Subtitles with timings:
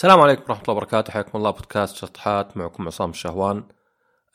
[0.00, 1.12] السلام عليكم ورحمة الله وبركاته.
[1.12, 1.50] حياكم الله.
[1.50, 2.56] بودكاست شطحات.
[2.56, 3.64] معكم عصام الشهوان.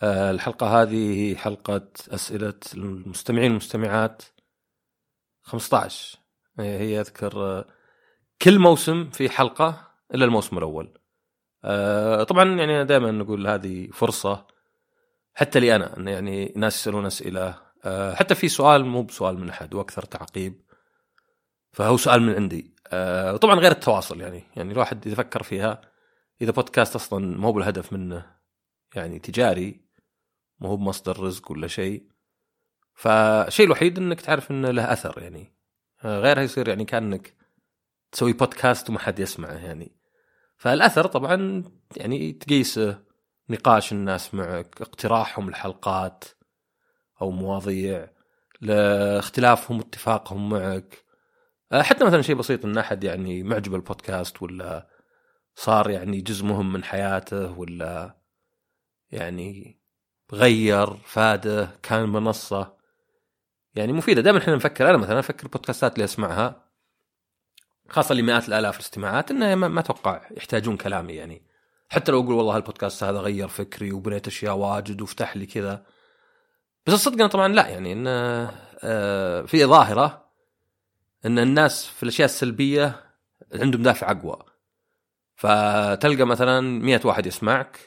[0.04, 4.24] آه، الحلقة هذه هي حلقة أسئلة المستمعين والمستمعات
[5.42, 6.20] 15
[6.60, 7.66] هي أذكر آه،
[8.42, 11.00] كل موسم في حلقة إلا الموسم الأول.
[11.64, 14.48] آه، طبعا يعني دائما نقول هذه فرصة
[15.34, 17.56] حتى لي أنا أن يعني ناس يسألون أسئلة.
[18.14, 20.62] حتى في سؤال مو بسؤال من أحد وأكثر تعقيب.
[21.72, 22.75] فهو سؤال من عندي.
[22.88, 24.44] آه، طبعا غير التواصل يعني.
[24.56, 25.82] يعني الواحد اذا فكر فيها.
[26.42, 28.36] إذا بودكاست أصلا مو بالهدف منه
[28.96, 29.82] يعني تجاري
[30.60, 32.08] مو هو بمصدر رزق ولا شيء.
[32.94, 35.56] فالشيء الوحيد إنك تعرف إنه له أثر يعني.
[36.06, 37.34] آه، غيرها يصير يعني كأنك
[38.12, 39.96] تسوي بودكاست وما حد يسمعه يعني.
[40.58, 41.64] فالأثر طبعا
[41.98, 43.04] يعني تقيسه
[43.50, 46.24] نقاش الناس معك اقتراحهم الحلقات
[47.22, 48.10] أو مواضيع
[48.62, 50.94] لاختلافهم واتفاقهم معك.
[50.94, 51.05] آه،
[51.84, 54.88] حتى مثلا شيء بسيط ان أحد يعني معجب البودكاست ولا
[55.56, 58.18] صار يعني جزء مهم من حياته ولا
[59.10, 59.80] يعني
[60.34, 62.76] غير فاده كان منصة.
[63.76, 64.22] يعني مفيدة.
[64.22, 66.66] دائما إحنا نفكر أنا مثلا أفكر البودكاستات اللي أسمعها
[67.90, 71.46] خاصة اللي مئات الآلاف الاستماعات إنه ما أتوقع يحتاجون كلامي يعني.
[71.90, 75.86] حتى لو أقول والله البودكاست هذا غير فكري وبنيت أشياء واجد وفتح لي كذا.
[76.86, 78.52] بس الصدق أنا طبعا لا يعني إنه
[78.84, 80.25] آه، في ظاهرة
[81.26, 83.04] إن الناس في الأشياء السلبية
[83.54, 84.38] عندهم دافع أقوى.
[85.36, 87.80] فتلقى مثلا 100 واحد يسمعك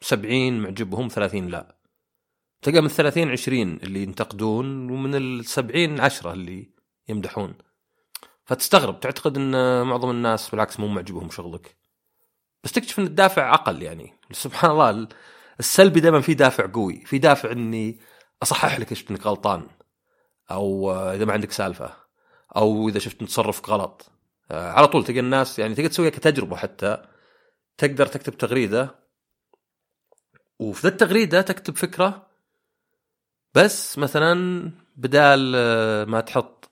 [0.00, 1.78] 70 معجبهم 30 لا.
[2.62, 6.70] تلقى من ال 30 20 اللي ينتقدون ومن ال 70 10 اللي
[7.08, 7.54] يمدحون.
[8.44, 11.76] فتستغرب تعتقد إن معظم الناس بالعكس مو معجبهم شغلك.
[12.64, 14.12] بس تكتشف إن الدافع أقل يعني.
[14.32, 15.08] سبحان الله ال-
[15.60, 17.04] السلبي دائما في دافع قوي.
[17.04, 18.00] في دافع إني
[18.42, 19.66] أصحح لك إنك غلطان
[20.50, 22.07] أو إذا ما عندك سالفة.
[22.58, 24.10] أو إذا شفت تصرفك غلط.
[24.50, 27.04] آه، على طول تلقى الناس يعني تقدر تسويها كتجربة حتى.
[27.78, 28.94] تقدر تكتب تغريدة.
[30.58, 32.26] وفي ذا التغريدة تكتب فكرة.
[33.54, 34.62] بس مثلا
[34.96, 36.70] بدال آه، ما تحط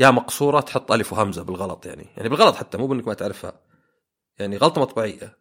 [0.00, 2.06] يا مقصورة تحط ألف وهمزة بالغلط يعني.
[2.16, 3.60] يعني بالغلط حتى مو بإنك ما تعرفها.
[4.38, 5.38] يعني غلطة مطبعية.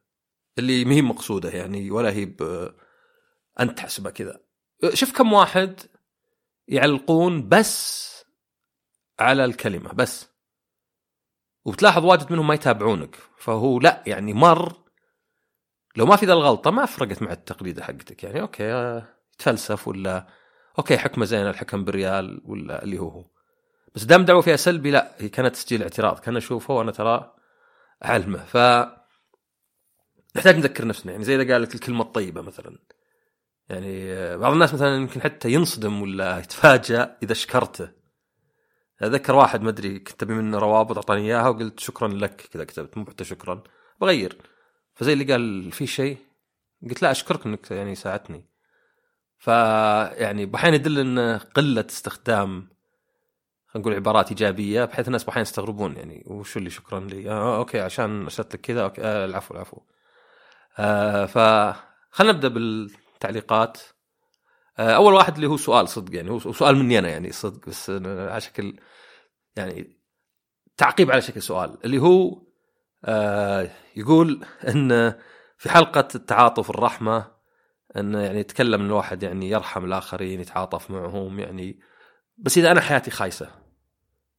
[0.60, 2.36] اللي ما هي مقصودة يعني ولا هي.
[3.60, 4.40] أنت تحسبها كذا.
[4.94, 5.80] شوف كم واحد
[6.68, 8.11] يعلقون بس
[9.22, 10.32] على الكلمة بس.
[11.66, 13.16] وبتلاحظ واجد منهم ما يتابعونك.
[13.38, 14.74] فهو لا يعني مر.
[15.96, 18.24] لو ما في ذا الغلطة ما فرقت مع التقليده حقتك.
[18.24, 20.28] يعني أوكي آه، يتفلسف ولا
[20.78, 23.26] أوكي حكمة زينة الحكم بالريال ولا اللي هو هو.
[23.96, 26.20] بس دام دعوة فيها سلبي لا هي كانت تسجيل اعتراض.
[26.20, 27.34] كان أشوفه وأنا ترى
[28.06, 28.46] أعلمه.
[28.46, 28.58] ف
[30.36, 31.12] نحتاج نذكر نفسنا.
[31.12, 32.80] يعني زي إذا قال لك الكلمة الطيبة مثلا.
[33.70, 38.01] يعني آه، بعض الناس مثلا يمكن حتى ينصدم ولا يتفاجأ إذا شكرته.
[39.02, 42.98] اتذكر واحد ما أدري كنت أبي منه روابط أعطاني إياها وقلت شكرا لك كذا كتبت
[42.98, 43.64] مو حتى شكرا
[44.02, 44.38] بغير.
[44.96, 46.18] فزي اللي قال في شيء
[46.90, 48.46] قلت لا أشكرك إنك يعني ساعدتني.
[49.38, 52.70] ف يعني أحيانا يدل إن قلة استخدام
[53.68, 57.80] خلينا نقول عبارات إيجابية بحيث الناس أحيانا يستغربون يعني وشو اللي شكرا لي؟ آه okay
[57.80, 59.78] عشان أرسلت لك كذا okay آه العفو العفو.
[60.80, 63.82] آه فخلنا نبدأ بالتعليقات.
[64.80, 67.90] آه أول واحد اللي هو سؤال صدق يعني هو سؤال مني أنا يعني صدق بس
[68.06, 68.76] على شكل
[69.56, 69.98] يعني
[70.78, 72.42] تعقيب على شكل سؤال اللي هو
[73.06, 75.16] آه يقول إن
[75.58, 77.32] في حلقة التعاطف الرحمة
[77.98, 81.80] انه يعني يتكلم إن الواحد يعني يرحم الآخرين يتعاطف معهم يعني
[82.38, 83.50] بس إذا أنا حياتي خايسة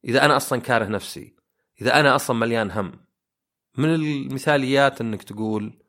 [0.04, 1.36] إذا أنا أصلا كاره نفسي
[1.80, 2.92] إذا أنا أصلا مليان هم
[3.78, 5.82] من المثاليات إنك تقول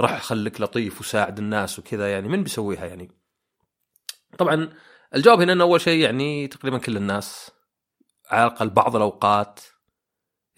[0.00, 3.10] روح خليك لطيف وساعد الناس وكذا يعني من بيسويها يعني؟
[4.38, 4.72] طبعا
[5.14, 7.50] الجواب هنا انه أول شيء يعني تقريبا كل الناس
[8.30, 9.60] على الأقل بعض الأوقات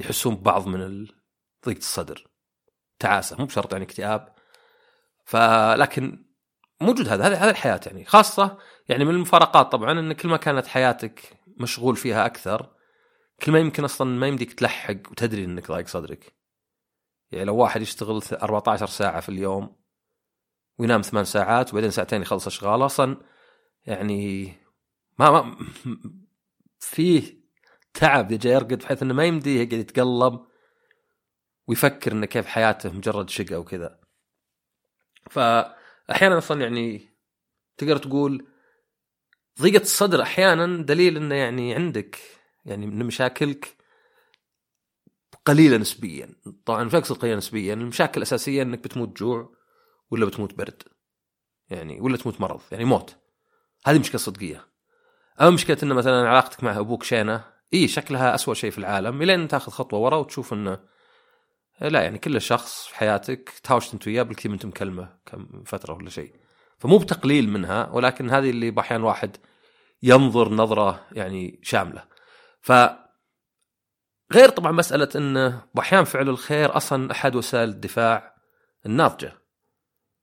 [0.00, 1.06] يحسون ببعض من
[1.66, 2.26] ضيقة الصدر.
[2.98, 4.34] تعاسة مو بشرط يعني اكتئاب.
[5.24, 6.26] فلكن
[6.80, 8.04] موجود هذا هذا الحياة يعني.
[8.04, 12.74] خاصة يعني من المفارقات طبعا إن كل ما كانت حياتك مشغول فيها أكثر
[13.42, 16.36] كل ما يمكن أصلا ما يمديك تلحق وتدري إنك ضايق صدرك.
[17.30, 19.76] يعني لو واحد يشتغل 14 ساعة في اليوم
[20.78, 23.16] وينام ثمان ساعات وبعدين ساعتين يخلص أشغاله أصلا
[23.86, 24.52] يعني
[25.18, 25.56] ما ما
[26.78, 27.45] فيه
[27.96, 30.46] تعب يجي يرقد بحيث إنه ما يمديه يقعد يتقلب
[31.66, 34.00] ويفكر إنه كيف حياته مجرد شقة وكذا
[35.30, 37.16] فأحيانا أصلا يعني
[37.76, 38.46] تقدر تقول
[39.60, 42.18] ضيقة الصدر أحيانا دليل إنه يعني عندك
[42.64, 43.76] يعني من مشاكلك
[45.44, 46.34] قليلة نسبيا.
[46.66, 49.56] طبعا مش أقصد قليلة نسبيا المشاكل الأساسية إنك بتموت جوع
[50.10, 50.82] ولا بتموت برد
[51.70, 53.16] يعني ولا تموت مرض يعني موت.
[53.86, 54.66] هذه مشكلة صدقية.
[55.40, 59.48] اما مشكلة إنه مثلا علاقتك مع أبوك شينة إي شكلها أسوأ شيء في العالم إلين
[59.48, 60.78] تاخذ خطوة ورا وتشوف إنه
[61.80, 66.10] لا يعني كل شخص في حياتك تهاوشت أنت وياه بالكثير انت مكلمه كم فترة ولا
[66.10, 66.34] شيء.
[66.78, 69.36] فمو بتقليل منها ولكن هذه اللي بأحيان واحد
[70.02, 72.04] ينظر نظرة يعني شاملة.
[72.60, 72.72] ف
[74.32, 78.36] غير طبعا مسألة إنه بأحيان فعل الخير أصلا أحد وسائل الدفاع
[78.86, 79.32] الناضجة.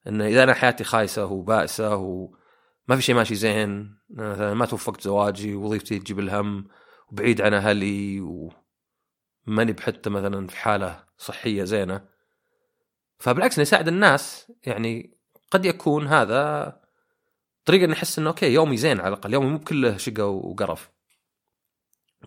[0.08, 5.56] إنه إذا أنا حياتي خايسة وبائسة وما في شيء ماشي زين مثلا ما توفقت زواجي
[5.56, 6.68] وظيفتي تجيب الهم
[7.12, 12.06] وبعيد عن أهلي وماني بحتى مثلا في حالة صحية زينة.
[13.20, 15.18] فبالعكس يساعد الناس يعني
[15.52, 16.82] قد يكون هذا
[17.66, 20.92] طريقة نحس إنه أوكي يومي زين على الأقل يومي مو كله شقة وقرف.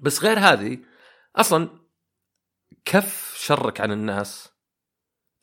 [0.03, 0.79] بس غير هذه
[1.37, 1.69] أصلا
[2.85, 4.53] كف شرك عن الناس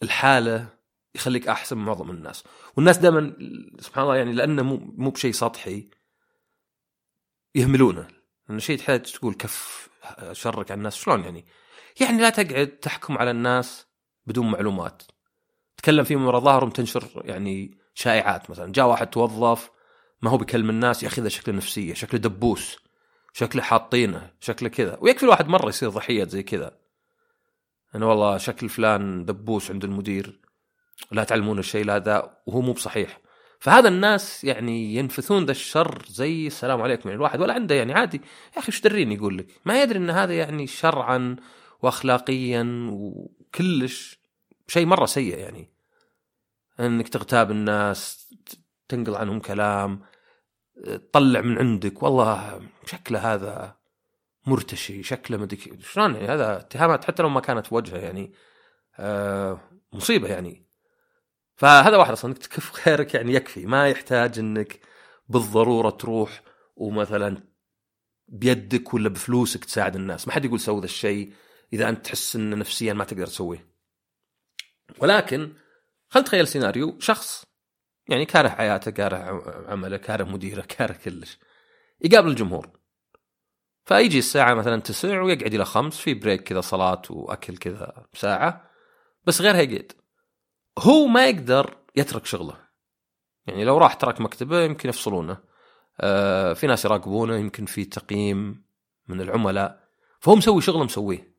[0.04, 0.68] الحالة
[1.16, 2.44] يخليك أحسن من معظم الناس.
[2.78, 3.36] والناس دائما
[3.80, 5.90] سبحان الله يعني لأنه مو مو بشيء سطحي
[7.56, 8.08] يهملونه.
[8.50, 9.90] لأنه شيء تحتاج تقول كف
[10.32, 10.96] شرك عن الناس.
[10.96, 11.46] شلون يعني؟
[12.02, 13.86] يعني لا تقعد تحكم على الناس
[14.26, 15.04] بدون معلومات.
[15.78, 18.72] تكلم فيهم ورا ظهرهم تنشر يعني شائعات مثلا.
[18.72, 19.72] جاء واحد توظف
[20.22, 22.78] ما هو بيكلم الناس يا أخي ذا شكله نفسية شكله دبوس
[23.34, 24.98] شكله حاطينه شكله كذا.
[25.02, 26.78] ويكفي الواحد مرة يصير ضحية زي كذا.
[27.96, 30.40] أنا والله شكل فلان دبوس عند المدير
[31.12, 33.20] لا تعلمون الشيء لا ذا وهو مو بصحيح.
[33.64, 38.22] فهذا الناس يعني ينفثون ذا الشر زي السلام عليكم يعني الواحد ولا عنده يعني عادي.
[38.54, 39.48] يا أخي إيش دريني يقول لك.
[39.66, 41.36] ما يدري إن هذا يعني شرعا
[41.82, 44.20] واخلاقيا وكلش
[44.68, 45.70] شيء مرة سيء يعني.
[46.80, 48.34] إنك تغتاب الناس
[48.90, 50.02] تنقل عنهم كلام
[50.86, 52.04] تطلع من عندك.
[52.04, 53.76] والله شكله هذا
[54.46, 58.34] مرتشي شكله مدري شلون يعني؟ هذا اتهامات حتى لو ما كانت وجهه يعني.
[59.00, 59.60] آه
[59.94, 60.66] مصيبة يعني.
[61.56, 63.66] فهذا واحد أصلا أنك تكف شرك يعني يكفي.
[63.66, 64.80] ما يحتاج أنك
[65.30, 66.42] بالضرورة تروح
[66.76, 67.44] ومثلا
[68.28, 70.28] بيدك ولا بفلوسك تساعد الناس.
[70.28, 71.34] ما حد يقول سوي ذا الشيء
[71.74, 73.68] إذا أنت تحس إن نفسيا ما تقدر تسويه.
[75.00, 75.54] ولكن
[76.10, 77.44] خل تخيل سيناريو شخص
[78.10, 81.38] يعني كاره حياته كاره عمله كاره مديره كاره كلش
[82.02, 82.70] يقابل الجمهور.
[83.86, 88.72] فيجي الساعة مثلا تسع ويقعد إلى خمس في break كذا صلاة وأكل كذا ساعة
[89.26, 90.03] بس غيرها يقعد.
[90.80, 92.58] هو ما يقدر يترك شغله.
[93.46, 95.38] يعني لو راح ترك مكتبه يمكن يفصلونه.
[96.02, 98.66] آه في ناس يراقبونه يمكن في تقييم
[99.08, 99.84] من العملاء.
[100.20, 101.34] فهو مسوي شغله مسويه.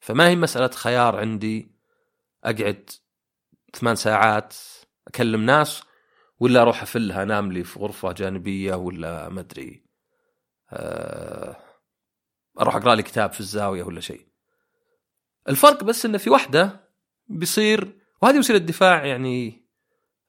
[0.00, 1.74] فما هي مسألة خيار عندي
[2.44, 2.90] أقعد
[3.74, 4.56] ثمان ساعات
[5.08, 5.82] أكلم ناس
[6.40, 9.84] ولا أروح أفلها أنام لي في غرفة جانبية ولا ما أدري.
[10.72, 11.56] آه،
[12.60, 14.26] أروح أقرأ لي كتاب في الزاوية ولا شيء.
[15.48, 16.90] الفرق بس انه في واحدة
[17.28, 19.66] بيصير وهذه وسيلة الدفاع يعني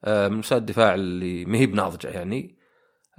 [0.03, 2.57] آه، من وسائل الدفاع اللي ما هي بناضجة يعني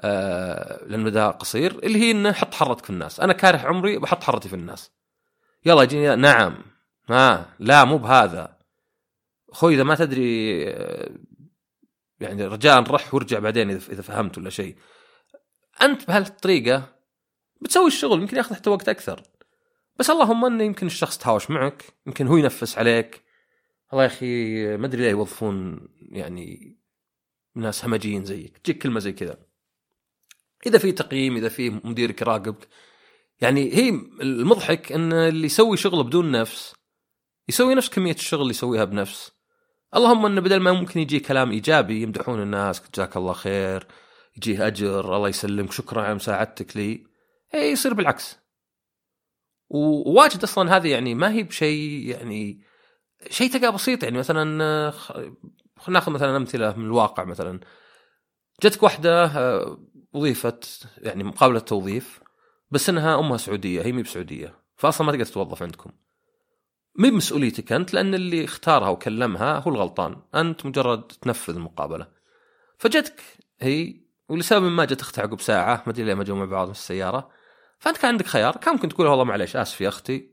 [0.01, 3.21] آه، لأن قصير اللي هي إنه حط حرتك في الناس.
[3.21, 4.91] أنا كاره عمري بحط حرتي في الناس.
[5.65, 6.59] يلا يجيني نعم.
[7.11, 7.55] ها.
[7.59, 8.59] لا مو بهذا.
[9.51, 10.61] أخوي إذا ما تدري
[12.21, 14.77] يعني رجاء رح وارجع بعدين إذا فهمت ولا شيء.
[15.83, 16.89] أنت بهالطريقة
[17.61, 19.23] بتسوي الشغل يمكن ياخذ حتى وقت أكثر.
[19.97, 23.23] بس اللهم إنه يمكن الشخص تهاوش معك يمكن هو ينفس عليك.
[23.93, 26.77] الله يا أخي ما أدري ليه يوظفون يعني
[27.55, 29.39] ناس همجيين زيك تجيك كلمة زي كذا.
[30.67, 32.69] إذا في تقييم إذا في مديرك يراقبك
[33.41, 33.89] يعني هي
[34.21, 36.75] المضحك إن اللي يسوي شغله بدون نفس
[37.49, 39.33] يسوي نفس كمية الشغل اللي يسويها بنفس.
[39.97, 43.87] اللهم انه بدل ما ممكن يجي كلام إيجابي يمدحون الناس جزاك الله خير
[44.37, 47.07] يجيه أجر الله يسلمك شكرا على مساعدتك لي.
[47.55, 48.39] اي يصير بالعكس.
[49.69, 52.72] وواجد أصلا هذه يعني ما هي بشيء يعني
[53.31, 57.61] شيء تلقاه بسيط يعني مثلا خلينا ناخذ مثلا أمثلة من الواقع مثلا.
[58.63, 59.79] جتك واحدة آه،
[60.13, 60.59] وظيفه
[60.99, 62.21] يعني مقابلة توظيف
[62.71, 65.91] بس إنها أمها سعودية هي مي بسعودية فاصلا ما تقدر تتوظف عندكم.
[66.99, 70.17] مي بمسؤوليتك أنت لأن اللي اختارها وكلمها هو الغلطان.
[70.35, 72.07] أنت مجرد تنفذ المقابلة.
[72.79, 73.23] فجتك
[73.61, 73.95] هي
[74.29, 77.31] ولسبب ما جت أختها عقب ساعة ما أدري ليه ما جو مع بعض في السيارة.
[77.79, 80.32] فأنت كان عندك خيار كان ممكن تقول والله معليش آسف يا أختي.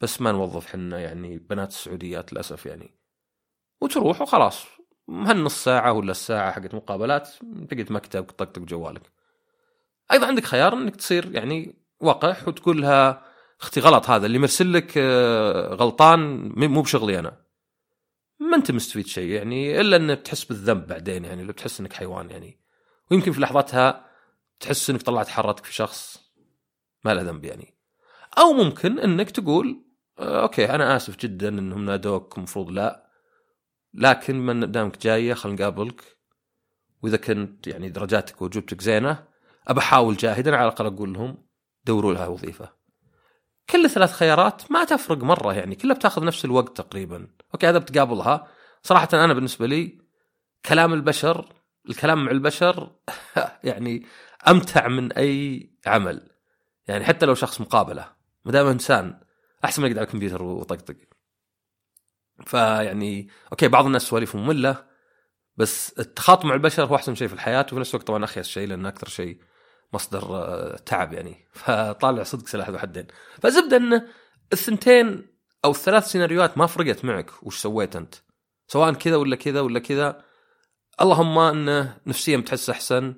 [0.00, 2.94] بس ما نوظف حنا يعني بنات السعوديات للأسف يعني.
[3.80, 4.66] وتروح وخلاص.
[5.08, 7.28] هالنص ساعة ولا الساعة حقت مقابلات؟
[7.70, 9.12] تقعد مكتب تطقطق جوالك.
[10.12, 13.24] أيضا عندك خيار إنك تصير يعني وقح وتقول لها
[13.60, 16.20] أختي غلط هذا اللي مرسل لك آه، غلطان
[16.56, 17.40] مو بشغلي أنا.
[18.38, 22.30] ما أنت مستفيد شيء يعني إلا انك تحس بالذنب بعدين يعني لو تحس إنك حيوان
[22.30, 22.60] يعني.
[23.10, 24.06] ويمكن في لحظتها
[24.60, 26.30] تحس إنك طلعت حرتك في شخص
[27.04, 27.74] ما له ذنب يعني.
[28.38, 29.89] أو ممكن إنك تقول
[30.20, 33.10] أوكي أنا آسف جدا إنهم نادوك المفروض لا.
[33.94, 36.02] لكن من دامك جاية خلينا نقابلك.
[37.02, 39.24] وإذا كنت يعني درجاتك وجوبتك زينة
[39.68, 41.46] أبى أحاول جاهدا على الأقل أقول لهم
[41.84, 42.72] دوروا لها وظيفة.
[43.70, 47.28] كل ثلاث خيارات ما تفرق مرة يعني كلها بتاخذ نفس الوقت تقريبا.
[47.54, 48.48] okay هذا بتقابلها.
[48.82, 49.98] صراحة أنا بالنسبة لي
[50.66, 51.52] كلام البشر
[51.88, 52.90] الكلام مع البشر
[53.64, 54.06] يعني
[54.48, 56.30] أمتع من أي عمل.
[56.88, 58.12] يعني حتى لو شخص مقابله.
[58.44, 59.20] ما دام إنسان
[59.64, 60.96] أحسن ما يقعد على الكمبيوتر وطقطق
[62.46, 64.90] فيعني okay بعض الناس سواليفهم مملة
[65.56, 68.68] بس التخاطب مع البشر هو أحسن شيء في الحياة وفي نفس الوقت طبعا اخيس شيء
[68.68, 69.40] لأنه أكثر شيء
[69.92, 71.48] مصدر آه، تعب يعني.
[71.52, 73.06] فطالع صدق سلاح ذو حدين.
[73.42, 74.06] فزبده انه
[74.52, 75.26] الثنتين
[75.64, 78.14] أو الثلاث سيناريوهات ما فرقت معك وش سويت أنت؟
[78.66, 80.24] سواء كذا ولا كذا ولا كذا.
[81.00, 83.14] اللهم انه نفسيا بتحس أحسن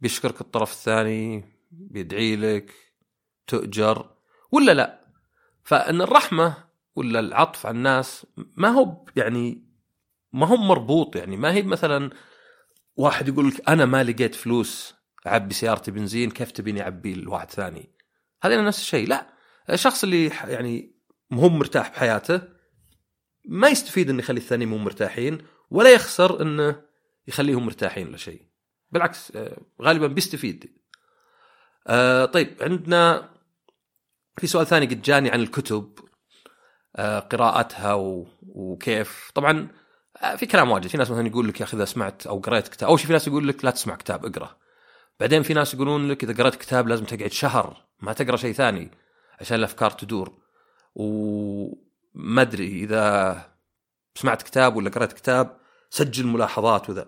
[0.00, 2.74] بيشكرك الطرف الثاني بيدعي لك
[3.46, 4.10] تؤجر
[4.52, 4.99] ولا لا؟
[5.64, 6.54] فإن الرحمة
[6.96, 8.26] ولا العطف على الناس
[8.56, 9.70] ما هو يعني
[10.32, 11.36] ما هو مربوط يعني.
[11.36, 12.10] ما هي مثلا
[12.96, 14.94] واحد يقول لك أنا ما لقيت فلوس
[15.26, 17.90] أعبي سيارتي بنزين كيف تبيني أعبي لواحد ثاني؟
[18.42, 19.08] هذا نفس الشيء.
[19.08, 19.26] لا
[19.70, 20.94] الشخص اللي يعني
[21.30, 22.42] مو مرتاح بحياته
[23.44, 25.38] ما يستفيد إنه يخلي الثاني مو مرتاحين
[25.70, 26.82] ولا يخسر إنه
[27.28, 28.46] يخليهم مرتاحين ولا شيء.
[28.90, 30.76] بالعكس آه، غالبا بيستفيد.
[31.86, 33.30] آه طيب عندنا
[34.36, 35.98] في سؤال ثاني قد جاني عن الكتب
[36.96, 37.94] آه قراءتها.
[38.42, 39.30] وكيف.
[39.34, 39.68] طبعا
[40.22, 40.86] آه في كلام واجد.
[40.86, 43.12] في ناس مثلا يقول لك يا أخي إذا سمعت أو قريت كتاب أول شيء في
[43.12, 44.56] ناس يقول لك لا تسمع كتاب اقرأ.
[45.20, 48.90] بعدين في ناس يقولون لك إذا قرأت كتاب لازم تقعد شهر ما تقرأ شيء ثاني
[49.40, 50.38] عشان الأفكار تدور.
[50.94, 53.36] وما أدري إذا
[54.14, 55.60] سمعت كتاب ولا قرأت كتاب
[55.90, 57.06] سجل ملاحظات وذا.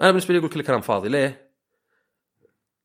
[0.00, 1.08] أنا بالنسبة لي أقول كل كلام فاضي.
[1.08, 1.49] ليه؟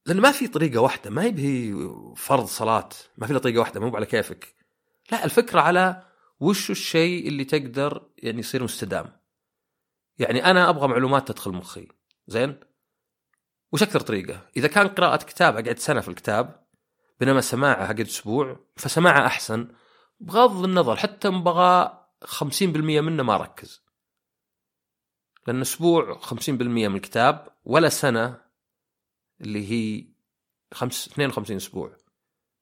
[0.05, 1.73] لأن ما في طريقة واحدة ما هي
[2.15, 4.55] فرض صلاة ما في طريقة واحدة مو على كيفك.
[5.11, 6.03] لا الفكرة على
[6.39, 9.17] وش الشيء اللي تقدر يعني يصير مستدام.
[10.17, 11.87] يعني أنا أبغى معلومات تدخل مخي.
[12.27, 12.59] زين؟
[13.71, 16.65] وش أكثر طريقة؟ إذا كان قراءة كتاب أقعد سنة في الكتاب
[17.19, 19.67] بينما سماعة أقعد أسبوع فسماعة أحسن.
[20.19, 23.85] بغض النظر حتى بغى 50% منه ما ركز
[25.47, 28.44] لأن أسبوع 50% من الكتاب ولا سنة
[29.41, 30.07] اللي هي
[30.73, 31.97] خمس 52 أسبوع.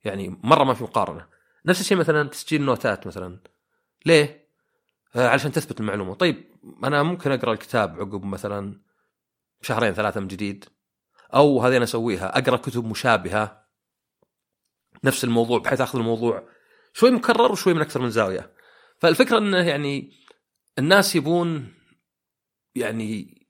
[0.03, 1.27] يعني مرة ما في مقارنة.
[1.65, 3.39] نفس الشيء مثلا تسجيل نوتات مثلا.
[4.05, 4.49] ليه؟
[5.15, 6.13] آه علشان تثبت المعلومة.
[6.13, 6.43] طيب
[6.83, 8.81] أنا ممكن أقرأ الكتاب عقب مثلا
[9.61, 10.65] شهرين ثلاثة من جديد.
[11.33, 13.63] أو هذه أنا أسويها أقرأ كتب مشابهة.
[15.03, 16.49] نفس الموضوع بحيث أخذ الموضوع
[16.93, 18.53] شوي مكرر وشوي من أكثر من زاوية.
[18.99, 20.11] فالفكرة إنه يعني
[20.79, 21.73] الناس يبون
[22.75, 23.42] يعني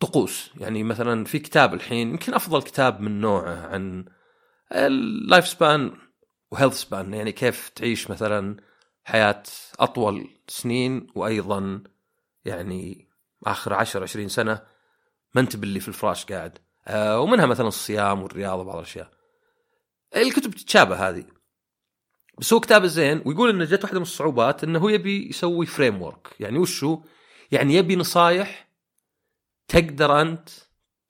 [0.00, 0.50] طقوس.
[0.56, 4.04] يعني مثلا في كتاب الحين يمكن أفضل كتاب من نوعه عن
[4.72, 5.92] ال life span
[6.50, 8.56] و health span يعني كيف تعيش مثلا
[9.04, 9.42] حياة
[9.78, 11.82] أطول سنين وأيضا
[12.44, 13.08] يعني
[13.46, 14.62] آخر 10 20 سنة
[15.34, 16.58] ما أنت باللي في الفراش قاعد.
[16.86, 19.10] آه ومنها مثلا الصيام والرياضة وبعض الأشياء.
[20.16, 21.24] الكتب تتشابه هذه.
[22.38, 26.36] بس هو كتاب زين ويقول إنه جت واحدة من الصعوبات إنه هو يبي يسوي framework
[26.40, 27.02] يعني وشو؟
[27.50, 28.67] يعني يبي نصايح
[29.68, 30.48] تقدر أنت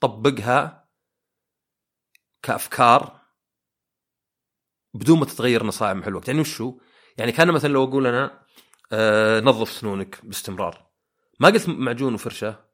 [0.00, 0.88] تطبقها
[2.42, 3.20] كأفكار
[4.94, 6.28] بدون ما تتغير نصائح مع الوقت.
[6.28, 6.78] يعني وشو؟
[7.16, 8.42] يعني كان مثلا لو أقول أنا
[8.92, 10.86] آه نظف سنونك باستمرار.
[11.40, 12.64] ما قلت معجون وفرشة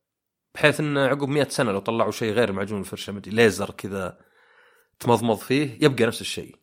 [0.55, 4.19] بحيث انه عقب مئة سنة لو طلعوا شيء غير معجون الفرشه مدري ليزر كذا
[4.99, 6.57] تمضمض فيه يبقى نفس الشيء.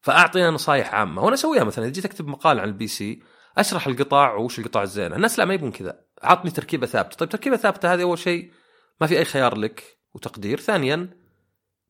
[0.00, 1.22] فأعطينا نصائح عامة.
[1.22, 3.22] وأنا أسويها مثلا إذا جيت أكتب مقال عن ال PC
[3.58, 6.00] أشرح القطع وش القطع الزينه الناس لا ما يبون كذا.
[6.22, 7.16] عطني تركيبة ثابتة.
[7.16, 8.52] طيب تركيبة ثابتة هذه أول شيء
[9.00, 10.60] ما في أي خيار لك وتقدير.
[10.60, 11.10] ثانيا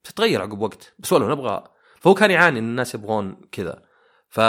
[0.04, 0.94] بتتغير عقب وقت.
[0.98, 1.64] بس والله نبغى
[2.00, 3.82] فهو كان يعاني إن الناس يبغون كذا.
[4.28, 4.40] ف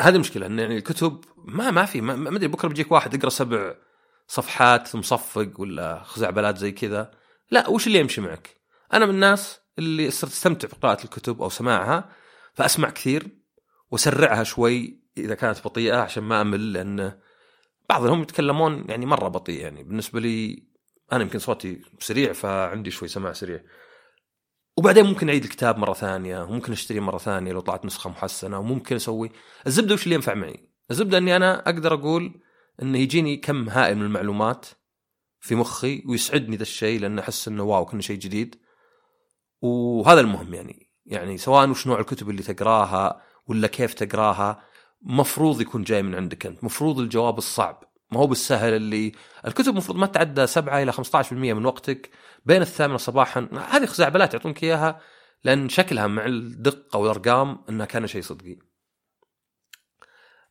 [0.00, 3.74] هذه المشكلة إن يعني الكتب ما ما في ما أدري بكرة بيجيك واحد يقرأ سبع
[4.28, 7.10] صفحات مصفق ولا خزعبلات زي كذا.
[7.50, 8.56] لا وش اللي يمشي معك؟
[8.92, 12.10] أنا من الناس اللي صرت أستمتع بقراءة الكتب أو سماعها
[12.54, 13.28] فأسمع كثير
[13.90, 17.18] وأسرعها شوي إذا كانت بطيئة عشان ما أمل لأن
[17.98, 19.84] بعضهم يتكلمون يعني مرة بطيء يعني.
[19.84, 20.66] بالنسبة لي
[21.12, 23.60] أنا يمكن صوتي سريع فعندي شوي سماع سريع.
[24.76, 28.96] وبعدين ممكن أعيد الكتاب مرة ثانية وممكن اشتريه مرة ثانية لو طلعت نسخة محسنة وممكن
[28.96, 29.30] أسوي.
[29.66, 32.40] الزبدة وش اللي ينفع معي؟ الزبدة إني أنا أقدر أقول
[32.82, 34.66] إنه يجيني كم هائل من المعلومات
[35.40, 38.60] في مخي ويسعدني ذا الشيء لأن أحس إنه واو كنا شيء جديد.
[39.60, 40.90] وهذا المهم يعني.
[41.06, 44.71] يعني سواء وش نوع الكتب اللي تقراها ولا كيف تقراها
[45.04, 46.64] مفروض يكون جاي من عندك أنت.
[46.64, 47.84] مفروض الجواب الصعب.
[48.10, 49.12] ما هو بالسهل اللي
[49.46, 52.10] الكتب المفروض ما تعدى 7 إلى 15% من وقتك.
[52.46, 55.00] بين الثامنه صباحا هذه خزعبلات يعطونك إياها
[55.44, 58.56] لأن شكلها مع الدقة والأرقام انها كان شيء صدقي.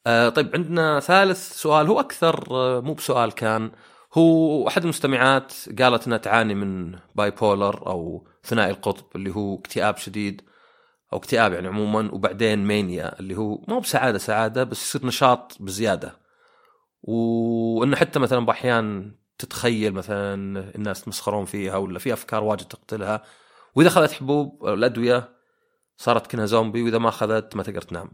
[0.07, 1.87] آه طيب عندنا ثالث سؤال.
[1.87, 3.71] هو أكثر آه مو بسؤال كان.
[4.13, 10.41] هو أحد المستمعات قالت إنها تعاني من bipolar أو ثنائي القطب اللي هو اكتئاب شديد.
[11.13, 15.57] أو اكتئاب يعني عموما وبعدين mania اللي هو ما هو بسعادة سعادة بس يصير نشاط
[15.59, 16.17] بزيادة.
[17.03, 20.33] وإنه حتى مثلا بأحيان تتخيل مثلا
[20.75, 23.23] الناس تمسخرون فيها ولا في أفكار واجد تقتلها.
[23.75, 25.29] وإذا أخذت حبوب أو الأدوية
[25.97, 28.11] صارت كأنها زومبي وإذا ما أخذت ما تقدر تنام.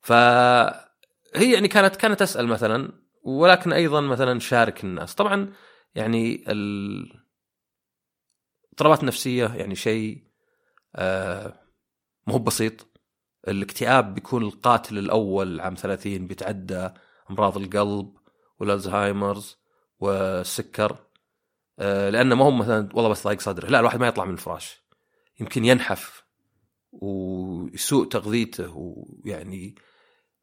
[0.00, 2.92] فهي يعني كانت كانت تسال مثلا
[3.24, 5.14] ولكن أيضا مثلا شارك الناس.
[5.14, 5.52] طبعا
[5.94, 7.24] يعني الاضطرابات
[9.00, 10.24] النفسيه يعني شيء
[10.96, 11.63] آه
[12.26, 12.86] مو بسيط.
[13.48, 16.88] الاكتئاب بيكون القاتل الأول عام 30 بيتعدى
[17.30, 18.14] أمراض القلب
[18.60, 19.58] والألزهايمرز
[20.00, 20.96] والسكر.
[21.78, 23.68] آه لأنه ما هم مثلا والله بس ضايق صدره.
[23.68, 24.82] لا الواحد ما يطلع من الفراش.
[25.40, 26.24] يمكن ينحف
[26.92, 29.74] ويسوء تغذيته ويعني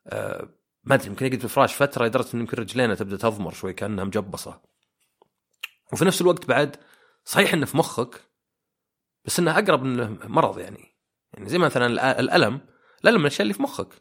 [0.07, 0.49] آه
[0.83, 4.03] ما أدري يمكن يقعد في الفراش فترة لدرجة إنه يمكن رجلينه تبدأ تضمر شوي كأنها
[4.03, 4.61] مجبصة.
[5.93, 6.75] وفي نفس الوقت بعد
[7.25, 8.21] صحيح إنه في مخك
[9.25, 10.90] بس إنه أقرب إنه مرض يعني.
[11.33, 11.85] يعني زي مثلا
[12.19, 12.61] الألم
[13.03, 13.93] الألم من الأشياء اللي في مخك.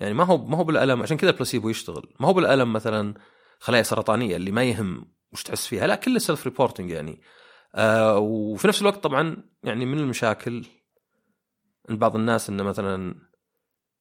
[0.00, 2.14] يعني ما هو ما هو بالألم عشان كذا البلاسيبو يشتغل.
[2.20, 3.14] ما هو بالألم مثلا
[3.58, 7.22] خلايا سرطانية اللي ما يهم وش تحس فيها لا كله self reporting يعني.
[7.74, 10.64] آه وفي نفس الوقت طبعا يعني من المشاكل؟
[11.88, 13.14] عند بعض الناس انه مثلا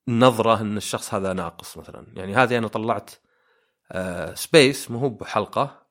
[0.08, 2.08] نظرة إن الشخص هذا ناقص مثلا.
[2.16, 3.12] يعني هذه أنا طلعت
[3.92, 5.88] آه سبيس مو هو بحلقة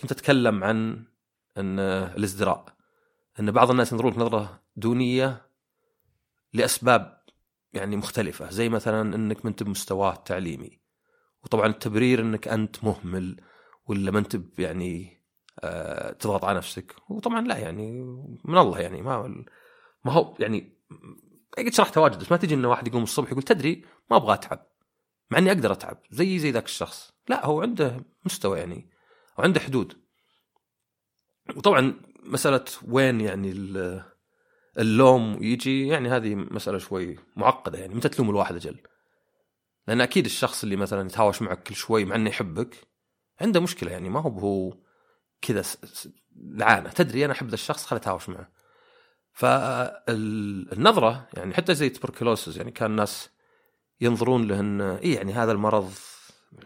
[0.00, 1.04] كنت أتكلم عن
[1.56, 2.64] إن الازدراء.
[3.40, 5.48] أن بعض الناس ينظرون نظرة دونية
[6.52, 7.22] لأسباب
[7.72, 10.80] يعني مختلفة زي مثلا إنك ما أنت بمستواه التعليمي
[11.44, 13.40] وطبعا التبرير إنك أنت مهمل
[13.86, 15.22] ولا ما أنت يعني
[15.60, 16.94] آه تضغط على نفسك.
[17.08, 17.92] وطبعا لا يعني
[18.44, 19.44] من الله يعني ما
[20.04, 20.78] ما هو يعني
[21.58, 24.66] قد شرحتها واجد بس ما تجي انه واحد يقوم الصبح يقول تدري ما أبغى أتعب
[25.30, 27.12] مع إني أقدر أتعب زي زي ذاك الشخص.
[27.28, 28.90] لا هو عنده مستوى يعني
[29.38, 30.02] وعنده حدود.
[31.56, 33.52] وطبعا مسألة وين يعني
[34.78, 38.80] اللوم يجي؟ يعني هذه مسألة شوي معقدة يعني متى تلوم الواحد أجل؟
[39.88, 42.76] لأن أكيد الشخص اللي مثلا يتهاوش معك كل شوي مع إنه يحبك
[43.40, 44.74] عنده مشكلة يعني ما هو هو
[45.42, 45.62] كذا
[46.36, 46.90] لعانة.
[46.90, 48.52] تدري أنا أحب ذا الشخص خلي اتهاوش معه.
[49.32, 53.30] فالنظرة يعني حتى زي تبركلوسز يعني كان الناس
[54.00, 55.92] ينظرون له إنه اي يعني هذا المرض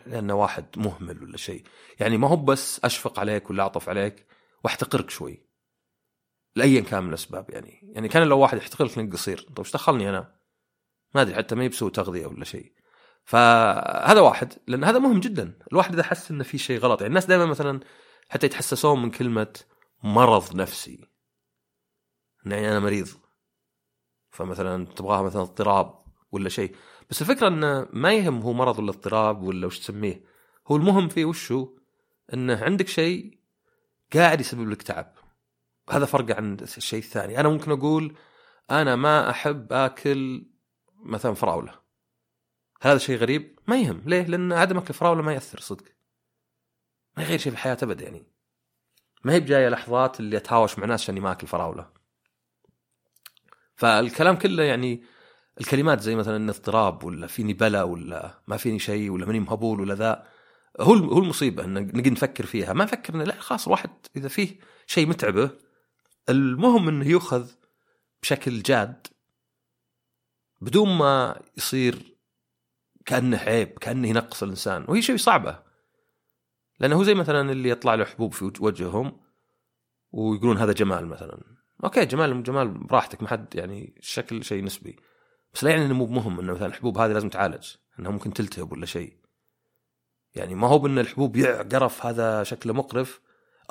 [0.06, 1.64] لأنه واحد مهمل ولا شيء.
[2.00, 4.26] يعني ما هو بس أشفق عليك ولا أعطف عليك
[4.64, 5.45] وأحتقرك شوي.
[6.56, 7.80] لايا كان من الأسباب يعني.
[7.94, 9.38] يعني كان لو واحد يحتقرك إنك قصير.
[9.38, 10.36] طيب إيش دخلني أنا؟
[11.14, 12.72] ما أدري حتى ما يبسو تغذية ولا شيء.
[13.24, 15.58] فهذا واحد لأن هذا مهم جدا.
[15.72, 17.80] الواحد إذا حس إنه في شيء غلط يعني الناس دائما مثلا
[18.28, 19.60] حتى يتحسسون من كلمة
[20.02, 21.08] مرض نفسي.
[22.46, 23.08] يعني أنا مريض.
[24.30, 26.76] فمثلا تبغاها مثلا اضطراب ولا شيء.
[27.10, 30.24] بس الفكرة إنه ما يهم هو مرض ولا اضطراب ولا وش تسميه.
[30.66, 31.78] هو المهم فيه وشو؟
[32.34, 33.38] إنه عندك شيء
[34.14, 35.15] قاعد يسبب لك تعب.
[35.90, 37.40] هذا فرق عن الشيء الثاني.
[37.40, 38.16] أنا ممكن أقول
[38.70, 40.46] أنا ما أحب آكل
[40.94, 41.74] مثلا فراولة.
[42.82, 44.02] هذا شيء غريب؟ ما يهم.
[44.06, 45.84] ليه؟ لأن عدم اكل فراوله ما يأثر صدق.
[47.16, 48.26] ما يغير شيء في الحياة ابدا يعني.
[49.24, 51.90] ما هي بجاية لحظات اللي أتهاوش مع ناس عشان ما اكل فراولة.
[53.76, 55.04] فالكلام كله يعني
[55.60, 59.80] الكلمات زي مثلا إن اضطراب ولا فيني بلا ولا ما فيني شيء ولا ماني مهبول
[59.80, 60.26] ولا ذا.
[60.80, 62.72] هو هو المصيبة إن نقعد نفكر فيها.
[62.72, 65.50] ما نفكر لا خلاص الواحد إذا فيه شيء متعبه
[66.28, 67.50] المهم إنه يؤخذ
[68.22, 69.06] بشكل جاد
[70.60, 72.16] بدون ما يصير
[73.06, 74.84] كأنه عيب كأنه ينقص الإنسان.
[74.88, 75.62] وهي شيء صعبة.
[76.80, 79.20] لأنه هو زي مثلا اللي يطلع له حبوب في وجههم
[80.12, 81.56] ويقولون هذا جمال مثلا.
[81.84, 84.96] أوكي جمال جمال براحتك ما حد يعني الشكل شيء نسبي.
[85.54, 88.72] بس لا يعني إنه مو مهم إنه مثلا الحبوب هذه لازم تعالج إنها ممكن تلتهب
[88.72, 89.16] ولا شيء.
[90.34, 93.20] يعني ما هو بان الحبوب يعقرف هذا شكله مقرف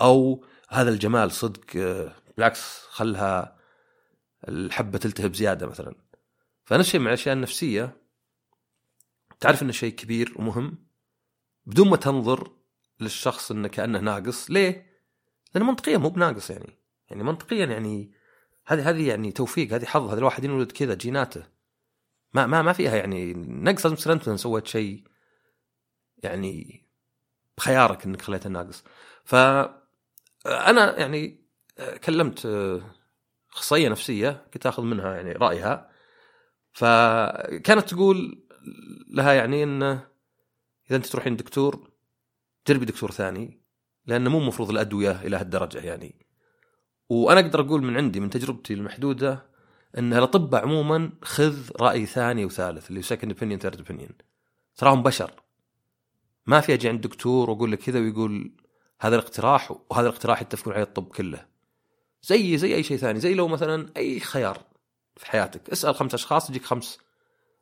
[0.01, 1.65] أو هذا الجمال صدق
[2.37, 3.57] بالعكس خلها
[4.47, 5.95] الحبة تلتهب زيادة مثلا.
[6.65, 7.97] فنفس الشيء مع الأشياء النفسية
[9.39, 10.85] تعرف إنه شيء كبير ومهم
[11.65, 12.51] بدون ما تنظر
[12.99, 14.51] للشخص إنه كأنه ناقص.
[14.51, 14.95] ليه؟
[15.53, 16.79] لأنه منطقيا مو بناقص يعني.
[17.09, 18.11] يعني منطقيا يعني
[18.65, 21.43] هذه هذه يعني توفيق هذه حظ هذا الواحد ينولد كذا جيناته.
[22.33, 23.85] ما ما ما فيها يعني نقص.
[23.85, 25.03] لازم تصير أنت سويت شيء
[26.17, 26.85] يعني
[27.57, 28.83] بخيارك إنك خليته ناقص.
[29.23, 29.35] ف
[30.45, 31.44] أنا يعني
[32.03, 32.47] كلمت
[33.53, 35.89] اخصائيه نفسية كنت آخذ منها يعني رأيها.
[36.71, 38.45] فكانت تقول
[39.07, 40.07] لها يعني انه
[40.89, 41.91] إذا أنت تروحين دكتور
[42.67, 43.61] جربي دكتور ثاني
[44.05, 46.25] لأنه مو المفروض الأدوية إلى هالدرجة يعني.
[47.09, 49.45] وأنا أقدر أقول من عندي من تجربتي المحدودة
[49.97, 54.11] إن الاطباء عموما خذ رأي ثاني وثالث اللي second opinion third opinion
[54.75, 55.31] تراهم بشر.
[56.45, 58.51] ما في أجي عند دكتور وأقول لك كذا ويقول
[58.99, 61.54] هذا الاقتراح وهذا الاقتراح يتفقون عليه الطب كله.
[62.25, 64.61] زي زي أي شيء ثاني زي لو مثلا أي خيار
[65.15, 66.99] في حياتك اسأل خمس أشخاص تجيك خمس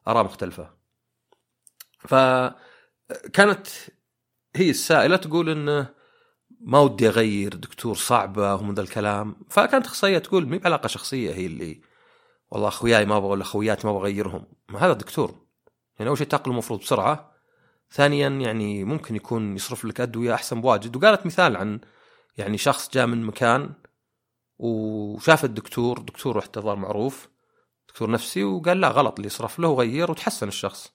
[0.08, 0.70] آراء مختلفة.
[2.00, 3.68] فكانت
[4.56, 5.90] هي السائلة تقول انه
[6.62, 9.36] ما ودي أغير دكتور صعبة ومن ذا الكلام.
[9.50, 11.82] فكانت أخصائية تقول مي بعلاقه شخصية هي اللي
[12.52, 15.46] والله أخوياي ما أبغى ولا أخوياتي ما أبغى اغيرهم ما هذا دكتور.
[16.00, 17.34] يعني أول شيء تاقلم المفروض بسرعة.
[17.92, 20.96] ثانيا يعني ممكن يكون يصرف لك أدوية أحسن بواجد.
[20.96, 21.80] وقالت مثال عن
[22.38, 23.74] يعني شخص جاء من مكان
[24.58, 27.30] وشاف الدكتور دكتور احتضار معروف
[27.88, 30.94] دكتور نفسي وقال لا غلط اللي صرف له وغير وتحسن الشخص.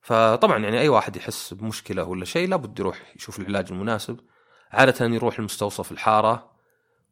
[0.00, 4.20] فطبعا يعني أي واحد يحس بمشكلة ولا شيء لابد يروح يشوف العلاج المناسب
[4.70, 6.52] عادة يروح المستوصف الحارة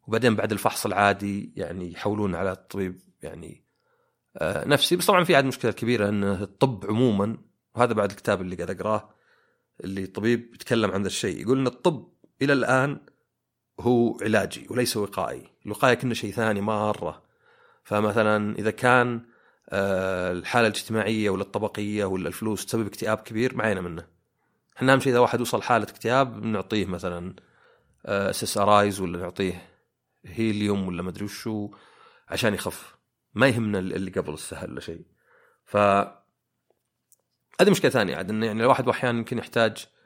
[0.07, 3.65] وبعدين بعد الفحص العادي يعني يحولون على الطبيب يعني
[4.37, 4.95] آه نفسي.
[4.95, 7.37] بس طبعا في عاد مشكلة كبيرة إن الطب عموما
[7.75, 9.09] وهذا بعد الكتاب اللي قاعد أقراه
[9.83, 11.41] اللي طبيب يتكلم عن ذا الشيء.
[11.41, 12.99] يقول إن الطب إلى الآن
[13.81, 15.49] هو علاجي وليس وقائي.
[15.65, 17.21] الوقاية كنا شيء ثاني مرة.
[17.83, 19.21] فمثلا إذا كان
[19.69, 24.07] آه، الحالة الاجتماعية ولا الطبقية ولا الفلوس تسبب اكتئاب كبير ما علينا منه.
[24.77, 27.35] إحنا اهم شيء إذا واحد وصل حالة اكتئاب بنعطيه مثلا
[28.05, 29.61] SSRIs ولا نعطيه
[30.25, 31.69] هيليوم ولا مدري وشو
[32.29, 32.95] عشان يخف.
[33.33, 35.05] ما يهمنا اللي قبل السهل ولا شيء.
[35.65, 38.15] ف هذه مشكلة ثانية.
[38.15, 40.00] عاد انه يعني الواحد أحيانا يمكن يحتاج آه،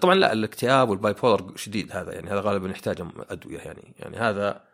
[0.00, 3.94] طبعا لا الاكتئاب والباي بولر شديد هذا يعني هذا غالبا يحتاج أدوية يعني.
[3.98, 4.64] يعني هذا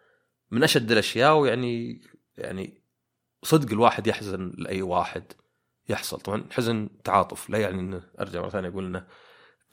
[0.50, 2.00] من أشد الأشياء ويعني
[2.36, 2.82] يعني
[3.42, 5.32] صدق الواحد يحزن لأي واحد
[5.88, 6.20] يحصل.
[6.20, 9.06] طبعا حزن تعاطف لا يعني إنه أرجع مرة ثانية أقول إنه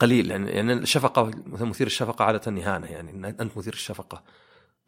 [0.00, 4.24] قليل يعني يعني الشفقة مثير الشفقة عادة اهانه يعني أنت مثير الشفقة.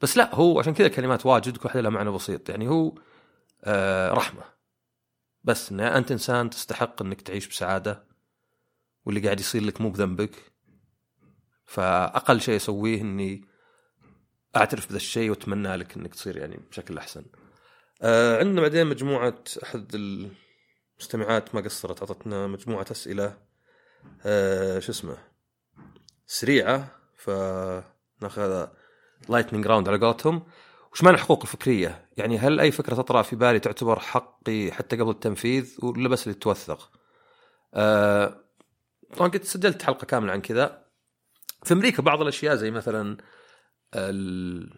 [0.00, 2.94] بس لا هو عشان كذا كلمات واجد كل لها معنى بسيط يعني هو
[3.64, 4.42] آه رحمة.
[5.44, 8.09] بس إن أنت إنسان تستحق إنك تعيش بسعادة
[9.04, 10.52] واللي قاعد يصير لك مو بذنبك
[11.66, 13.44] فأقل شيء أسويه إني
[14.56, 17.24] أعترف بذا الشيء وأتمنى لك إنك تصير يعني بشكل أحسن.
[18.02, 23.38] آه عندنا بعدين مجموعة أحد المستمعات ما قصرت أعطتنا مجموعة أسئلة
[24.26, 25.18] آه شو اسمه
[26.26, 28.66] سريعة فناخذ
[29.28, 30.42] lightning round على قولتهم
[30.92, 35.10] وش معنى الحقوق الفكرية؟ يعني هل أي فكرة تطرأ في بالي تعتبر حقي حتى قبل
[35.10, 36.90] التنفيذ ولا بس اللي توثق؟
[37.74, 38.44] آه
[39.16, 40.84] طبعا قد سجلت حلقة كاملة عن كذا.
[41.64, 43.16] في أمريكا بعض الأشياء زي مثلا
[43.94, 44.70] ال...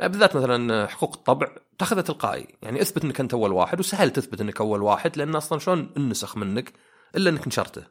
[0.00, 4.60] بالذات مثلا حقوق الطبع تأخذها تلقائي، يعني أثبت إنك أنت أول واحد وسهل تثبت إنك
[4.60, 6.72] أول واحد لأن أصلا شلون انسخ منك
[7.16, 7.86] إلا إنك نشرته.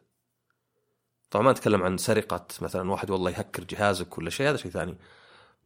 [1.29, 4.97] طبعا ما أتكلم عن سرقة مثلا واحد والله يهكر جهازك ولا شيء هذا شيء ثاني.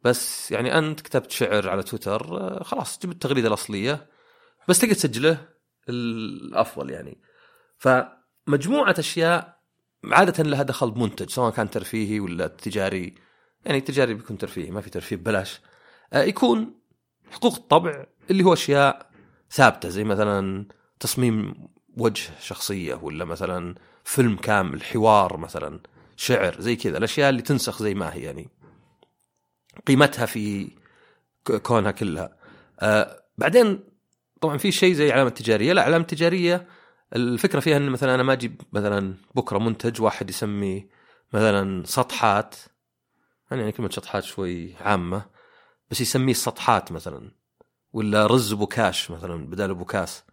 [0.04, 4.06] بس يعني أنت كتبت شعر على تويتر آه، خلاص جيب التغريدة الأصلية
[4.68, 5.48] بس تقدر تسجله
[5.88, 7.20] الأفضل يعني
[7.78, 9.61] فمجموعة أشياء
[10.04, 13.14] عادة لها دخل بمنتج سواء كان ترفيهي ولا تجاري.
[13.64, 15.60] يعني تجاري بيكون ترفيهي ما في ترفيه ببلاش.
[16.12, 16.74] آه، يكون
[17.30, 19.10] حقوق الطبع اللي هو أشياء
[19.50, 20.66] ثابتة زي مثلا
[21.00, 21.54] تصميم
[21.96, 25.80] وجه شخصية ولا مثلا فيلم كامل حوار مثلا
[26.16, 26.98] شعر زي كذا.
[26.98, 28.48] الأشياء اللي تنسخ زي ما هي يعني
[29.86, 30.70] قيمتها في
[31.62, 32.36] كونها كلها.
[32.80, 33.80] آه بعدين
[34.40, 36.66] طبعا في شيء زي علامه تجاريه لا علامه تجاريه
[37.16, 40.88] الفكرة فيها إن مثلا أنا ما أجيب مثلا بكرة منتج واحد يسمي
[41.32, 42.54] مثلا سطحات
[43.50, 45.26] يعني كلمة سطحات شوي عامة
[45.90, 47.30] بس يسميه سطحات مثلا
[47.92, 50.24] ولا رز بوكاش مثلا بدال بوكاس.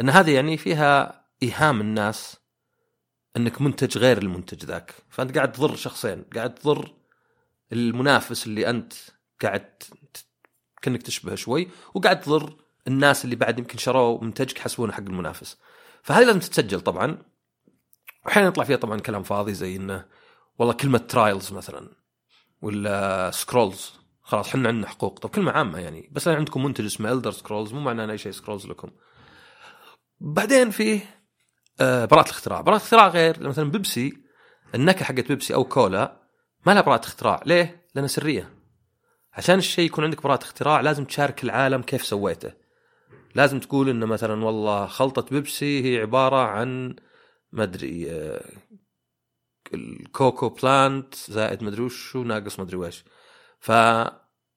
[0.00, 2.36] إن هذه يعني فيها إيهام الناس
[3.36, 4.94] إنك منتج غير المنتج ذاك.
[5.10, 6.94] فأنت قاعد تضر شخصين قاعد تضر
[7.72, 8.92] المنافس اللي أنت
[9.42, 9.82] قاعد
[10.82, 12.56] كأنك تشبهه شوي وقاعد تضر
[12.88, 15.56] الناس اللي بعد يمكن شروا منتجك حسبونه حق المنافس.
[16.02, 17.18] فهذه لازم تتسجل طبعا.
[18.28, 20.04] أحيانا يطلع فيها طبعا كلام فاضي زي إنه
[20.58, 21.88] والله كلمة trials مثلا
[22.62, 25.18] ولا scrolls خلاص إحنا عندنا حقوق.
[25.18, 26.10] طب كلمة عامة يعني.
[26.12, 28.90] بس الان عندكم منتج اسمه Elder Scrolls مو معناه أي شيء scrolls لكم.
[30.20, 31.00] بعدين في
[31.80, 32.60] آه، براءة الاختراع.
[32.60, 34.12] براءة الاختراع غير مثلا بيبسي
[34.74, 36.28] النكهة حقت بيبسي أو كولا
[36.66, 37.42] ما لها براءة اختراع.
[37.46, 38.54] ليه؟ لأنها سرية.
[39.32, 42.52] عشان الشيء يكون عندك براءة اختراع لازم تشارك العالم كيف سويته.
[43.38, 46.96] لازم تقول انه مثلا والله خلطة بيبسي هي عبارة عن
[47.52, 48.44] ما أدري آه،
[49.74, 53.04] ال coca plant زائد ما أدري وشو ناقص ما أدري ويش
[53.60, 53.72] ف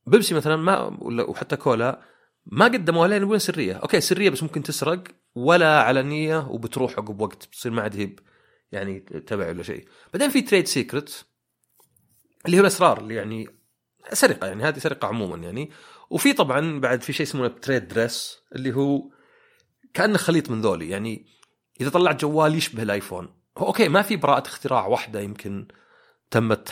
[0.08, 2.02] بيبسي مثلا ما وحتى كولا
[2.46, 3.74] ما قدموا لين وين سرية.
[3.74, 5.04] أوكي سرية بس ممكن تسرق
[5.36, 8.16] ولا علنيه وبتروح عقب وقت بتصير ما عاد هي
[8.72, 9.88] يعني تبع ولا شيء.
[10.14, 11.26] بعدين في trade secret
[12.46, 13.48] اللي هو الأسرار اللي يعني
[14.14, 15.72] سرقة يعني هذه سرقة عموما يعني.
[16.12, 19.02] وفي طبعا بعد في شيء اسمه trade dress اللي هو
[19.94, 20.90] كأنه خليط من ذولي.
[20.90, 21.26] يعني
[21.82, 23.42] إذا طلعت جوال يشبه الآيفون.
[23.58, 25.68] هو أوكي ما في براءة اختراع واحدة يمكن
[26.32, 26.70] تمت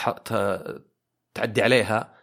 [1.33, 2.17] تعدي عليها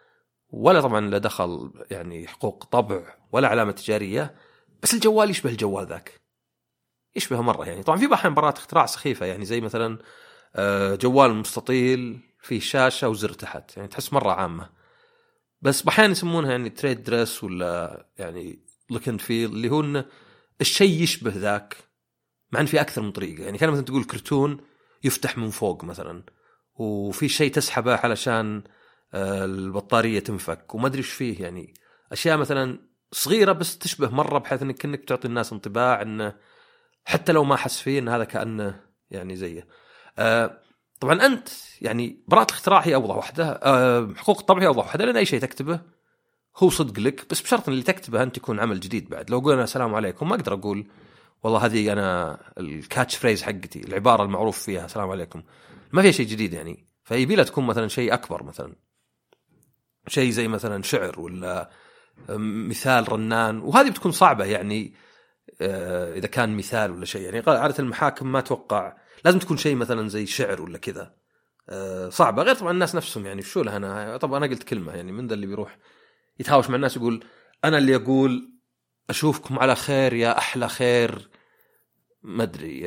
[0.49, 4.35] ولا طبعا لا دخل يعني حقوق طبع ولا علامة تجارية
[4.83, 6.21] بس الجوال يشبه الجوال ذاك.
[7.17, 7.83] يشبهه مرة يعني.
[7.83, 9.99] طبعا في أحيانا براءة اختراع سخيفة يعني زي مثلا
[10.57, 13.77] آه، جوال مستطيل فيه شاشة وزر تحت.
[13.77, 14.76] يعني تحس مرة عامة.
[15.63, 20.05] بس أحيانا يسمونها يعني trade dress ولا يعني look and feel اللي هو انه
[20.61, 21.77] الشيء يشبه ذاك
[22.53, 24.61] مع إن في أكثر من طريقة يعني كان مثلا تقول كرتون
[25.05, 26.23] يفتح من فوق مثلا
[26.75, 28.63] وفي شيء تسحبه علشان
[29.15, 31.75] آه، البطارية تنفك وما أدري إيش فيه يعني
[32.13, 32.79] أشياء مثلا
[33.13, 36.35] صغيرة بس تشبه مرة بحيث إنك كأنك تعطي الناس انطباع إنه
[37.05, 39.67] حتى لو ما حس فيه إن هذا كأنه يعني زيه.
[40.19, 40.61] آه
[41.01, 41.49] طبعا أنت
[41.81, 45.41] يعني براءة الاختراع هي اوضح وحده آه حقوق الطبع هي اوضح وحده لأن أي شيء
[45.41, 45.81] تكتبه
[46.57, 49.31] هو صدق لك بس بشرط إن اللي تكتبه أنت يكون عمل جديد بعد.
[49.31, 50.87] لو قلنا السلام عليكم ما أقدر أقول
[51.43, 55.43] والله هذه أنا الكاتش فريز حقتي العبارة المعروف فيها السلام عليكم.
[55.93, 56.87] ما فيها شيء جديد يعني.
[57.05, 58.73] فيبي لها تكون مثلا شيء أكبر مثلا.
[60.09, 61.71] شيء زي مثلا شعر ولا
[62.29, 64.93] مثال رنان وهذه بتكون صعبة يعني.
[64.93, 65.06] آه،
[66.17, 67.23] إذا كان مثال ولا شيء.
[67.23, 71.15] يعني عادة المحاكم ما أتوقع لازم تكون شيء مثلا زي شعر ولا كذا.
[71.69, 72.43] آه، صعبة.
[72.43, 75.35] غير طبعا الناس نفسهم يعني شو لها؟ أنا طبعا أنا قلت كلمة يعني من ذا
[75.35, 75.79] اللي بيروح
[76.41, 77.25] يتهاوش مع الناس يقول
[77.65, 78.53] أنا اللي أقول
[79.11, 81.29] أشوفكم على خير يا أحلى خير.
[82.23, 82.81] ما أدري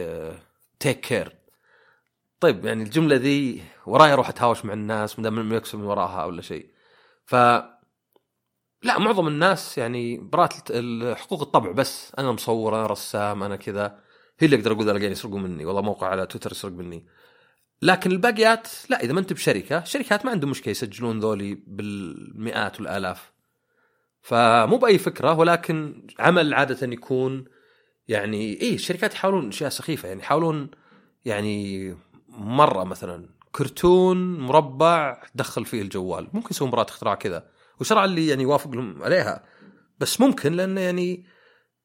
[0.79, 1.39] take آه، care
[2.39, 6.41] طيب يعني الجملة ذي وراي أروح أتهاوش مع الناس ما دام يكسب من وراها ولا
[6.41, 6.69] شيء.
[7.25, 7.35] ف
[8.83, 10.53] لا معظم الناس يعني برات
[11.19, 12.11] حقوق الطبع بس.
[12.19, 13.99] أنا مصور أنا رسام أنا كذا.
[14.39, 15.65] هي اللي أقدر أقول الاقين يسرقوا مني.
[15.65, 17.05] والله موقع على تويتر يسرق مني.
[17.81, 23.31] لكن الباقيات لا إذا ما أنت بشركة شركات ما عندهم مشكلة يسجلون ذولي بالمئات والآلاف.
[24.21, 27.45] فمو بأي فكرة ولكن عمل عادة يكون
[28.07, 30.07] يعني إيه الشركات يحاولون أشياء سخيفة.
[30.07, 30.71] يعني يحاولون
[31.25, 31.95] يعني
[32.29, 36.27] مرة مثلا كرتون مربع دخل فيه الجوال.
[36.33, 37.47] ممكن يسوون براءة اختراع كذا.
[37.79, 39.43] وشرع اللي يعني يوافق لهم عليها.
[39.99, 41.25] بس ممكن لأنه يعني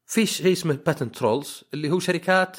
[0.07, 2.57] في شيء اسمه باتنت ترولز اللي هو شركات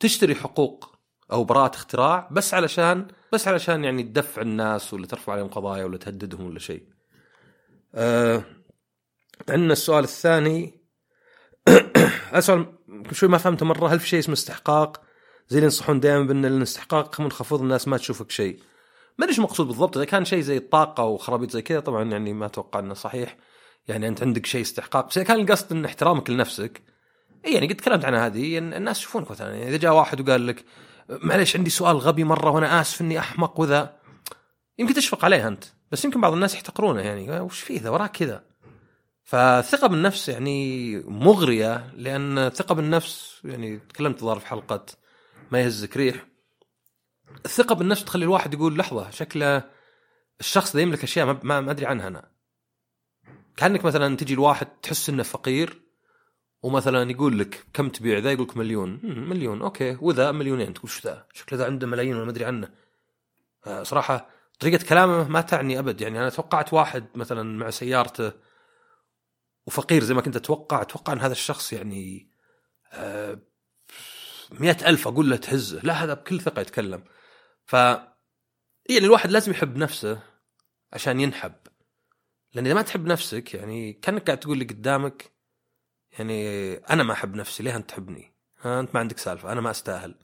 [0.00, 0.98] تشتري حقوق
[1.32, 5.98] أو براءة اختراع بس علشان بس علشان يعني تدفع الناس ولا ترفع عليهم قضايا ولا
[5.98, 6.84] تهددهم ولا شيء.
[7.94, 8.42] آه
[9.48, 10.80] عندنا السؤال الثاني.
[12.32, 12.66] أسأل
[13.12, 15.02] شوي ما فهمته مرة هل في شيء اسمه استحقاق؟
[15.48, 18.62] زي اللي ينصحون دائما بأن الاستحقاق منخفض الناس ما تشوفك شيء.
[19.20, 22.32] ما أدري إيش المقصود بالضبط إذا كان شيء زي الطاقه وخرابيط زي كذا طبعا يعني
[22.32, 23.36] ما أتوقع إنه صحيح.
[23.88, 26.82] يعني أنت عندك شيء استحقاق بس إذا كان القصد إن احترامك لنفسك
[27.46, 30.64] إي يعني قد تكلمت عن هذه الناس يشوفونك مثلا يعني إذا جاء واحد وقال لك
[31.08, 33.96] معلش عندي سؤال غبي مرة وأنا آسف إني أحمق وذا.
[34.78, 38.44] يمكن تشفق عليه أنت بس يمكن بعض الناس يحتقرونه يعني وش فيه ذا؟ وراك كذا.
[39.24, 44.86] فالثقه بالنفس يعني مغرية لأن الثقه بالنفس يعني تكلمت ظهر في حلقة
[45.50, 46.29] ما يهزك ريح.
[47.44, 49.64] الثقه بالنفس تخلي الواحد يقول لحظة شكله
[50.40, 52.30] الشخص ذا يملك أشياء ما, ما أدري عنها أنا.
[53.56, 55.82] كأنك مثلا تجي الواحد تحس إنه فقير
[56.62, 59.00] ومثلا يقول لك كم تبيع ذا؟ يقول لك مليون.
[59.02, 59.96] مليون أوكي.
[60.00, 60.74] وذا؟ مليونين.
[60.74, 62.68] تقول شو ذا؟ شكله ذا عنده ملايين وما أدري عنه.
[63.66, 66.00] آه، صراحة طريقة كلامه ما تعني أبد.
[66.00, 68.32] يعني أنا توقعت واحد مثلا مع سيارته
[69.66, 72.30] وفقير زي ما كنت أتوقع أتوقع إن هذا الشخص يعني
[72.92, 73.38] آه،
[74.50, 75.80] مئة ألف أقول له تهزه.
[75.82, 77.04] لا هذا بكل ثقة يتكلم.
[77.70, 80.22] ف يعني الواحد لازم يحب نفسه
[80.92, 81.54] عشان ينحب.
[82.54, 85.32] لأن إذا ما تحب نفسك يعني كأنك قاعد تقول لي قدامك
[86.18, 88.32] يعني أنا ما أحب نفسي ليه أنت تحبني؟
[88.64, 90.14] أنت ما عندك سالفة أنا ما أستاهل.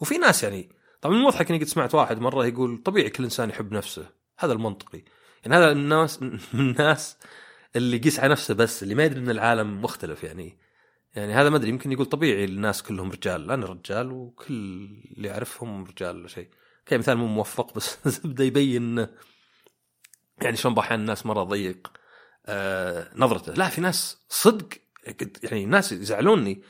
[0.00, 0.68] وفي ناس يعني
[1.00, 4.10] طبعا المضحك إني قد سمعت واحد مرة يقول طبيعي كل إنسان يحب نفسه.
[4.38, 5.02] هذا المنطقي.
[5.44, 7.18] يعني هذا الناس من الناس
[7.76, 10.58] اللي يقيس على نفسه بس اللي ما يدري إن العالم مختلف يعني.
[11.14, 13.50] يعني هذا ما أدري يمكن يقول طبيعي الناس كلهم رجال.
[13.50, 14.54] أنا رجال وكل
[15.16, 16.48] اللي أعرفهم رجال ولا شيء.
[16.86, 19.06] أوكي مثال مو موفق بس بدا يبين
[20.42, 21.92] يعني شلون أحيانا الناس مرة ضيق.
[22.46, 23.52] آه نظرته.
[23.52, 24.68] لا في ناس صدق
[25.42, 26.62] يعني الناس يزعلوني.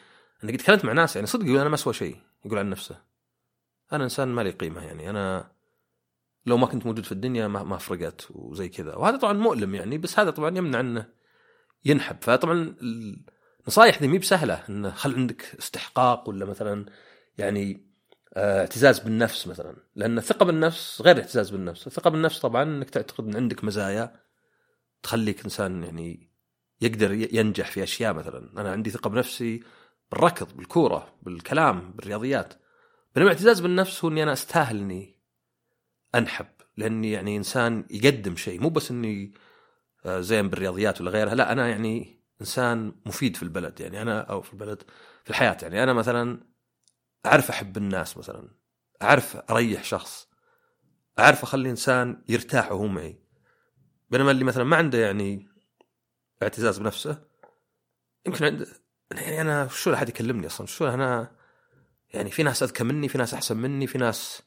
[0.44, 3.02] أنا قد تكلمت مع ناس يعني صدق يقول أنا ما أسوى شيء يقول عن نفسه.
[3.92, 5.10] أنا إنسان ما لي قيمة يعني.
[5.10, 5.50] أنا
[6.46, 8.94] لو ما كنت موجود في الدنيا ما ما فرقت وزي كذا.
[8.94, 11.08] وهذا طبعا مؤلم يعني بس هذا طبعا يمنع إنه
[11.84, 12.16] ينحب.
[12.20, 12.76] فطبعا
[13.60, 16.86] النصائح ذي مي بسهلة إنه خل عندك استحقاق ولا مثلا
[17.38, 17.86] يعني
[18.36, 19.76] اعتزاز بالنفس مثلا.
[19.94, 21.86] لأن الثقه بالنفس غير الاعتزاز بالنفس.
[21.86, 24.20] الثقه بالنفس طبعا إنك تعتقد إن عندك مزايا
[25.02, 26.30] تخليك إنسان يعني
[26.80, 28.60] يقدر ينجح في أشياء مثلا.
[28.60, 29.62] أنا عندي ثقة بنفسي
[30.10, 32.54] بالركض بالكورة بالكلام بالرياضيات.
[33.14, 35.20] بينما الاعتزاز بالنفس هو إني أنا أستاهل إني
[36.14, 36.46] أنحب.
[36.76, 38.60] لأني يعني إنسان يقدم شيء.
[38.60, 39.34] مو بس إني
[40.06, 41.34] آه، زين بالرياضيات ولا غيرها.
[41.34, 43.80] لا أنا يعني إنسان مفيد في البلد.
[43.80, 44.82] يعني أنا أو في البلد
[45.24, 45.82] في الحياة يعني.
[45.82, 46.55] أنا مثلا
[47.26, 48.48] أعرف أحب الناس مثلا.
[49.02, 50.28] أعرف أريح شخص.
[51.18, 53.18] أعرف أخلي إنسان يرتاح وهو معي.
[54.10, 55.48] بينما اللي مثلا ما عنده يعني
[56.42, 57.22] اعتزاز بنفسه
[58.26, 58.66] يمكن عنده
[59.10, 61.36] يعني أنا شو احد يكلمني أصلا؟ شو أنا
[62.14, 64.42] يعني في ناس أذكى مني في ناس أحسن مني في ناس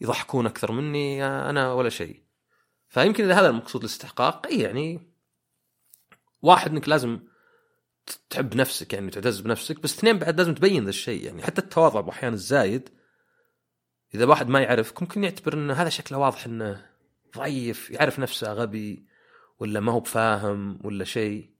[0.00, 2.22] يضحكون أكثر مني أنا ولا شيء.
[2.88, 5.14] فيمكن إذا هذا المقصود الاستحقاق اي يعني
[6.42, 7.20] واحد إنك لازم
[8.30, 12.08] تحب نفسك يعني تعتز بنفسك بس اثنين بعد لازم تبين ذا الشيء يعني حتى التواضع
[12.08, 12.88] أحيانا الزايد
[14.14, 16.86] إذا واحد ما يعرفك ممكن يعتبر إن هذا شكله واضح إنه
[17.36, 19.06] ضعيف يعرف نفسه غبي
[19.58, 21.50] ولا ما هو بفاهم ولا شيء.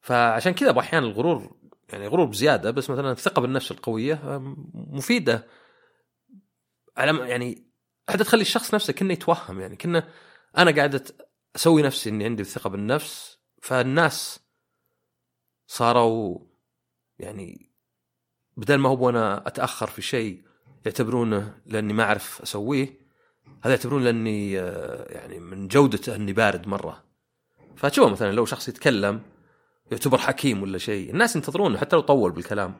[0.00, 1.56] فعشان كذا أحيانا الغرور
[1.92, 4.38] يعني غرور بزيادة بس مثلا الثقة بالنفس القوية
[4.74, 5.46] مفيدة.
[6.96, 7.66] على يعني
[8.08, 10.08] حتى تخلي الشخص نفسه كأنه يتوهم يعني كأنه
[10.58, 11.10] أنا قاعد
[11.56, 14.45] أسوي نفسي إني عندي ثقه بالنفس فالناس
[15.66, 16.38] صاروا
[17.18, 17.72] يعني
[18.56, 20.42] بدل ما هو أنا أتأخر في شيء
[20.86, 23.06] يعتبرونه لأني ما أعرف أسويه
[23.62, 27.04] هذا يعتبرون لأني آه، يعني من جودته أني بارد مرة.
[27.76, 29.22] فتشوف مثلا لو شخص يتكلم
[29.90, 32.74] يعتبر حكيم ولا شيء الناس ينتظرونه حتى لو طول بالكلام.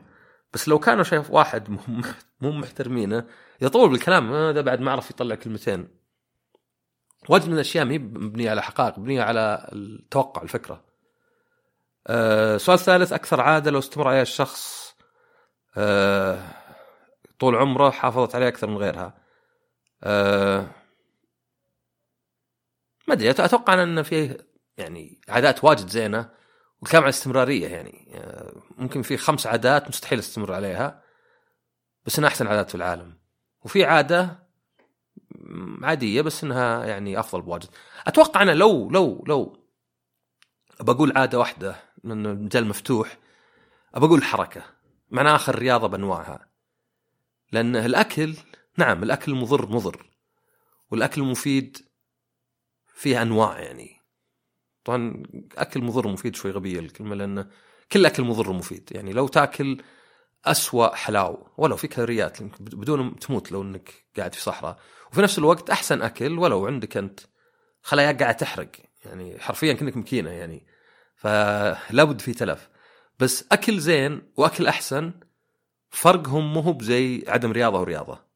[0.53, 1.69] بس لو كانوا شايف واحد
[2.41, 3.25] مو محترمينه
[3.61, 5.87] إذا طول بالكلام هذا بعد ما عرف يطلع كلمتين.
[7.29, 10.86] واجد من الأشياء ما هي مبنية على حقائق مبنية على التوقع الفكرة.
[12.07, 14.95] أه سؤال ثالث أكثر عادة لو استمر عليها الشخص
[15.77, 16.39] أه
[17.39, 19.17] طول عمره حافظت عليها أكثر من غيرها.
[20.03, 20.67] أه
[23.07, 24.37] ما أدري أتوقع ان في
[24.77, 26.29] يعني عادات واجد زينة
[26.81, 28.21] والكلام عن الاستمراريه يعني.
[28.77, 31.03] ممكن في خمس عادات مستحيل استمر عليها
[32.05, 33.17] بس إنها أحسن عادات في العالم.
[33.61, 34.47] وفي عادة
[35.83, 37.69] عادية بس إنها يعني أفضل بواجد.
[38.07, 39.57] أتوقع أنا لو لو لو
[40.79, 43.17] بقول عادة واحدة من المجال مفتوح.
[43.95, 44.63] بقول الحركه
[45.09, 46.49] معنى آخر الرياضه بانواعها
[47.51, 48.35] لأن الأكل
[48.77, 50.09] نعم الأكل مضر مضر.
[50.91, 51.77] والأكل المفيد
[52.93, 53.97] فيه أنواع يعني.
[54.83, 55.23] طبعا
[55.57, 57.49] أكل مضر ومفيد شوي غبيه الكلمة لأن
[57.91, 58.89] كل أكل مضر ومفيد.
[58.91, 59.81] يعني لو تاكل
[60.45, 64.79] أسوأ حلاوة ولو في كالوريات بدون تموت لو إنك قاعد في صحراء.
[65.11, 67.19] وفي نفس الوقت أحسن أكل ولو عندك أنت
[67.81, 68.71] خلاياك قاعد تحرق.
[69.05, 70.76] يعني حرفيا كأنك مكينة يعني.
[71.17, 72.69] فلا بد في تلف.
[73.19, 75.13] بس أكل زين وأكل أحسن
[75.89, 78.27] فرقهم مو هو بزي عدم رياضة ورياضة.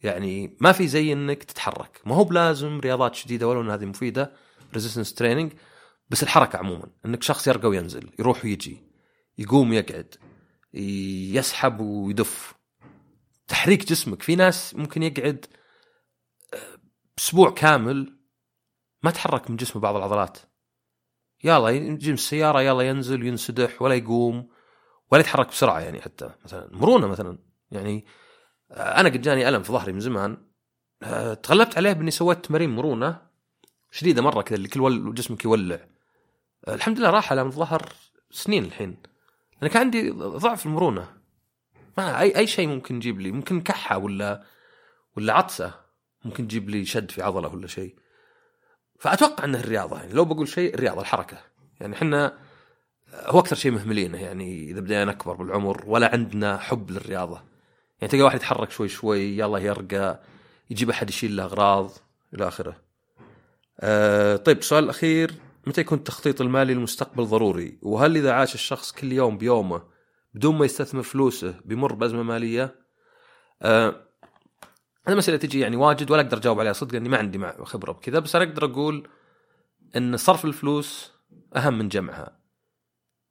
[0.00, 2.00] يعني ما في زي إنك تتحرك.
[2.06, 4.32] ما هو بلازم رياضات شديدة ولو إن هذه مفيدة
[4.74, 5.52] resistance training
[6.10, 6.86] بس الحركة عموما.
[7.06, 8.82] إنك شخص يرقى وينزل يروح ويجي
[9.38, 10.14] يقوم يقعد
[11.34, 12.54] يسحب ويدف.
[13.48, 14.22] تحريك جسمك.
[14.22, 15.46] في ناس ممكن يقعد
[17.18, 18.18] أسبوع كامل
[19.02, 20.38] ما تحرك من جسمه بعض العضلات.
[21.44, 24.48] يلا يجي من السياره يلا ينزل ينسدح ولا يقوم
[25.12, 26.30] ولا يتحرك بسرعة يعني حتى.
[26.44, 27.38] مثلا مرونة مثلا.
[27.70, 28.06] يعني
[28.70, 30.46] أنا قد جاني ألم في ظهري من زمان.
[31.42, 33.22] تغلبت عليه بإني سويت تمارين مرونة
[33.90, 35.86] شديدة مرة كذا اللي كل جسمك يولع.
[36.68, 37.92] الحمد لله راح الم الظهر
[38.30, 38.96] سنين الحين.
[39.62, 41.08] أنا كان عندي ضعف المرونة.
[41.98, 44.44] ما اي أي شيء ممكن يجيب لي؟ ممكن كحة ولا
[45.16, 45.74] ولا عطسة
[46.24, 47.96] ممكن تجيب لي شد في عضلة ولا شيء.
[49.04, 51.36] فأتوقع أنه الرياضة يعني لو بقول شيء الرياضة الحركة
[51.80, 52.38] يعني إحنا
[53.12, 57.42] هو أكثر شيء مهملينه يعني إذا بدينا نكبر بالعمر ولا عندنا حب للرياضة
[58.00, 60.20] يعني تلقى واحد يتحرك شوي شوي يلا يرقى
[60.70, 61.90] يجيب أحد يشيل له أغراض
[62.34, 62.76] إلى آخره.
[63.80, 65.34] أه طيب السؤال الأخير
[65.66, 69.82] متى يكون التخطيط المالي للمستقبل ضروري؟ وهل إذا عاش الشخص كل يوم بيومه
[70.34, 72.74] بدون ما يستثمر فلوسه بيمر بأزمة مالية؟
[73.62, 74.06] أه
[75.06, 78.18] هذه مسألة تجي يعني واجد ولا أقدر أجاوب عليها صدق لاني ما عندي خبرة بكذا
[78.18, 79.08] بس أنا أقدر أقول
[79.96, 81.12] إن صرف الفلوس
[81.56, 82.38] أهم من جمعها.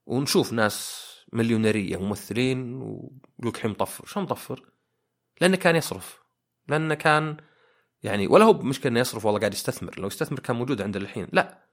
[0.06, 4.64] ونشوف ناس مليونيرية ممثلين ويقول الحين مطفر، شو مطفر؟
[5.42, 6.24] لأنه كان يصرف.
[6.68, 7.38] لأنه كان
[8.04, 11.28] يعني ولا هو مشكله إنه يصرف والله قاعد يستثمر، لو يستثمر كان موجود عنده الحين،
[11.32, 11.64] لا.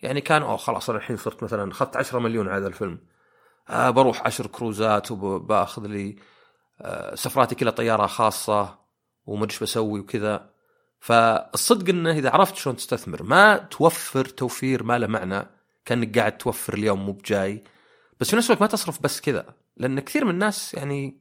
[0.00, 2.98] يعني كان أوه خلاص أنا الحين صرت مثلا أخذت 10 مليون على هذا الفيلم.
[3.68, 6.16] آه بروح عشر كروزات وباخذ لي
[6.80, 8.81] آه سفراتي كلها طيارة خاصة.
[9.26, 10.52] وما أدري بسوي وكذا.
[11.00, 15.46] فالصدق إنه إذا عرفت شلون تستثمر ما توفر توفير ما له معنى
[15.84, 17.64] كأنك قاعد توفر اليوم مو بجاي.
[18.20, 21.20] بس في نفس الوقت ما تصرف بس كذا لأن كثير من الناس يعني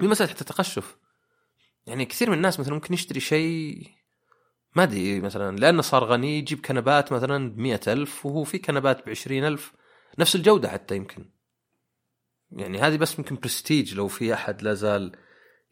[0.00, 0.96] مو مسألة حتى تقشف.
[1.86, 3.90] يعني كثير من الناس مثلا ممكن يشتري شيء
[4.76, 9.08] ما أدري مثلا لأنه صار غني يجيب كنبات مثلا ب ألف وهو في كنبات ب
[9.32, 9.72] ألف
[10.18, 11.30] نفس الجودة حتى يمكن.
[12.52, 15.16] يعني هذه بس يمكن برستيج لو في أحد لا زال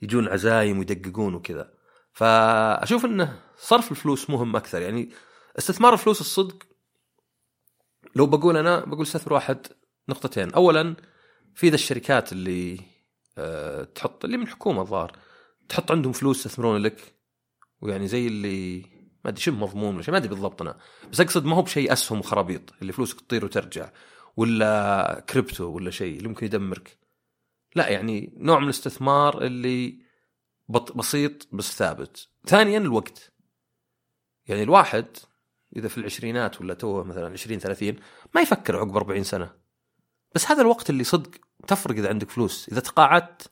[0.02, 1.72] يجون عزايم ويدققون وكذا.
[2.12, 4.82] فأشوف إنه صرف الفلوس مهم أكثر.
[4.82, 5.10] يعني
[5.58, 6.62] استثمار الفلوس الصدق
[8.16, 9.66] لو بقول أنا بقول استثمر واحد
[10.08, 10.52] نقطتين.
[10.52, 10.96] اولا
[11.54, 12.80] في ذا الشركات اللي
[13.38, 15.16] أه تحط اللي من الحكومة الظاهر
[15.68, 17.14] تحط عندهم فلوس يستثمرون لك
[17.80, 18.80] ويعني زي اللي
[19.24, 20.78] ما أدري شبه مضمون ولا ما أدري بالضبط أنا.
[21.12, 23.90] بس أقصد ما هو بشيء أسهم وخرابيط اللي فلوسك تطير وترجع
[24.36, 26.98] ولا كريبتو ولا شيء اللي ممكن يدمرك.
[27.74, 30.02] لا يعني نوع من الاستثمار اللي
[30.68, 32.28] بسيط بس ثابت.
[32.46, 33.32] ثانيا الوقت.
[34.46, 35.06] يعني الواحد
[35.76, 37.96] إذا في العشرينات ولا توه مثلا 20 30
[38.34, 39.52] ما يفكر عقب 40 سنة.
[40.34, 41.30] بس هذا الوقت اللي صدق
[41.66, 42.68] تفرق إذا عندك فلوس.
[42.68, 43.50] إذا تقاعدت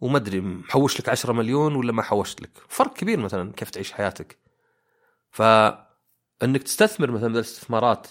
[0.00, 2.50] وما أدري محوش لك 10 مليون ولا ما حوشت لك.
[2.68, 4.38] فرق كبير مثلا كيف تعيش حياتك.
[5.30, 8.06] فانك تستثمر مثلا من الاستثمارات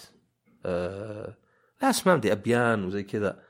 [0.66, 1.36] آه
[1.82, 3.45] لا أسمع عندي أبيان وزي كذا.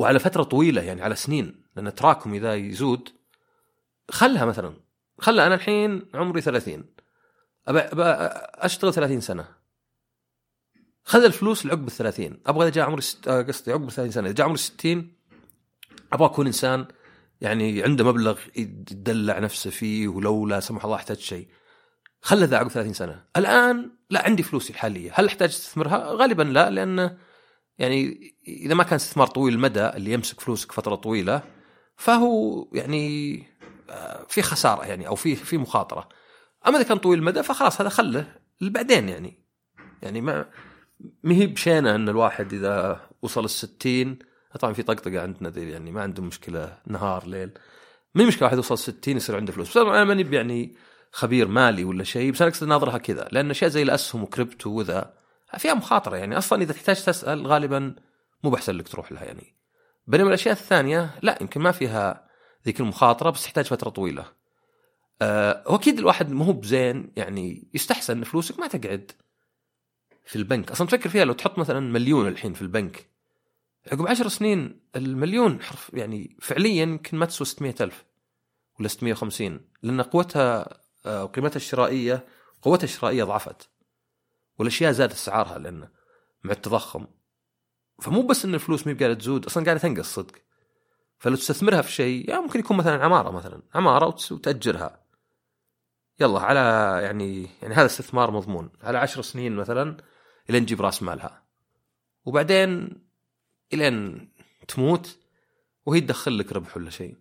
[0.00, 3.08] وعلى فترة طويلة يعني على سنين لأن التراكم إذا يزود
[4.10, 4.74] خلها مثلا
[5.18, 6.84] خلها أنا الحين عمري 30
[7.68, 8.02] أبى أبى
[8.64, 9.48] أشتغل 30 سنة.
[11.04, 13.28] خذ الفلوس لعقب ال 30 أبغى إذا جاء عمري ست...
[13.28, 15.12] آه، قصدي عقب ال 30 سنة إذا جاء عمري 60
[16.12, 16.86] أبغى أكون إنسان
[17.40, 21.48] يعني عنده مبلغ يدلع نفسه فيه ولو لا سمح الله احتاج شيء.
[22.20, 23.24] خلى ذا عقب 30 سنة.
[23.36, 25.10] الآن لا عندي فلوسي الحالية.
[25.14, 27.16] هل أحتاج استثمرها غالبا لا لأن
[27.80, 31.42] يعني إذا ما كان استثمار طويل المدى اللي يمسك فلوسك فترة طويلة
[31.96, 33.46] فهو يعني
[33.90, 36.08] آه، في خسارة يعني أو في في مخاطرة.
[36.66, 38.26] أما إذا كان طويل المدى فخلاص هذا خله
[38.60, 39.44] بعدين يعني.
[40.02, 40.46] يعني ما
[41.22, 44.18] ما هي بشينة إن الواحد إذا وصل الستين
[44.60, 47.50] طبعا في طقطقة عندنا ذي يعني ما عندهم مشكلة نهار ليل.
[48.14, 49.70] ما مشكلة واحد يوصل 60 يصير عنده فلوس.
[49.70, 50.76] بس أنا ماني يعني
[51.12, 55.19] خبير مالي ولا شيء بس أنا أقصد ناظرها كذا لأن أشياء زي الأسهم وكريبتو وذا
[55.58, 56.38] فيها مخاطرة يعني.
[56.38, 57.94] أصلا إذا تحتاج تسأل غالبا
[58.44, 59.56] مو بحسن لك تروح لها يعني.
[60.06, 62.28] بينما الأشياء الثانية لا يمكن ما فيها
[62.66, 64.24] ذيك المخاطرة بس تحتاج فترة طويلة.
[65.22, 69.12] أه واكيد الواحد ما هو بزين يعني يستحسن إن فلوسك ما تقعد
[70.24, 70.70] في البنك.
[70.70, 73.10] أصلا تفكر فيها لو تحط مثلا مليون الحين في البنك
[73.92, 78.04] عقب عشر سنين المليون حرف يعني فعليا يمكن ما تسوى 600 ألف
[78.80, 82.26] ولا 650 لأن قوتها آه، قيمتها الشرائية
[82.62, 83.68] قوتها الشرائية ضعفت.
[84.60, 85.88] والأشياء زادت أسعارها لأن
[86.44, 87.06] مع التضخم.
[88.00, 90.34] فمو بس إن الفلوس مي قاعدة تزود أصلا قاعدة تنقص صدق.
[91.18, 95.04] فلو تستثمرها في شيء يعني ممكن يكون مثلا عمارة مثلا عمارة وتأجرها.
[96.20, 96.60] يلا على
[97.02, 98.70] يعني يعني هذا استثمار مضمون.
[98.82, 99.96] على عشر سنين مثلا
[100.50, 101.42] إلين تجيب رأس مالها.
[102.24, 103.02] وبعدين
[103.72, 104.28] إلين
[104.68, 105.18] تموت
[105.86, 107.16] وهي تدخل لك ربح ولا شيء.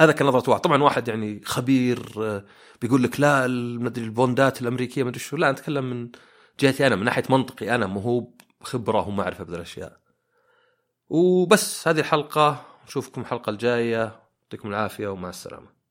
[0.00, 0.60] هذا كان نظرة واحد.
[0.60, 2.44] طبعا واحد يعني خبير آه،
[2.82, 5.36] بيقول لك لا المدري البوندات الأمريكية مدري شو.
[5.36, 6.10] لا أنا أتكلم من
[6.60, 8.28] جهتي أنا من ناحية منطقي أنا مو هو
[8.62, 9.98] خبرة ومعرفه بهذه الاشياء
[11.08, 12.66] وبس هذه الحلقة.
[12.86, 14.22] نشوفكم الحلقة الجاية.
[14.44, 15.81] يعطيكم العافية ومع السلامة.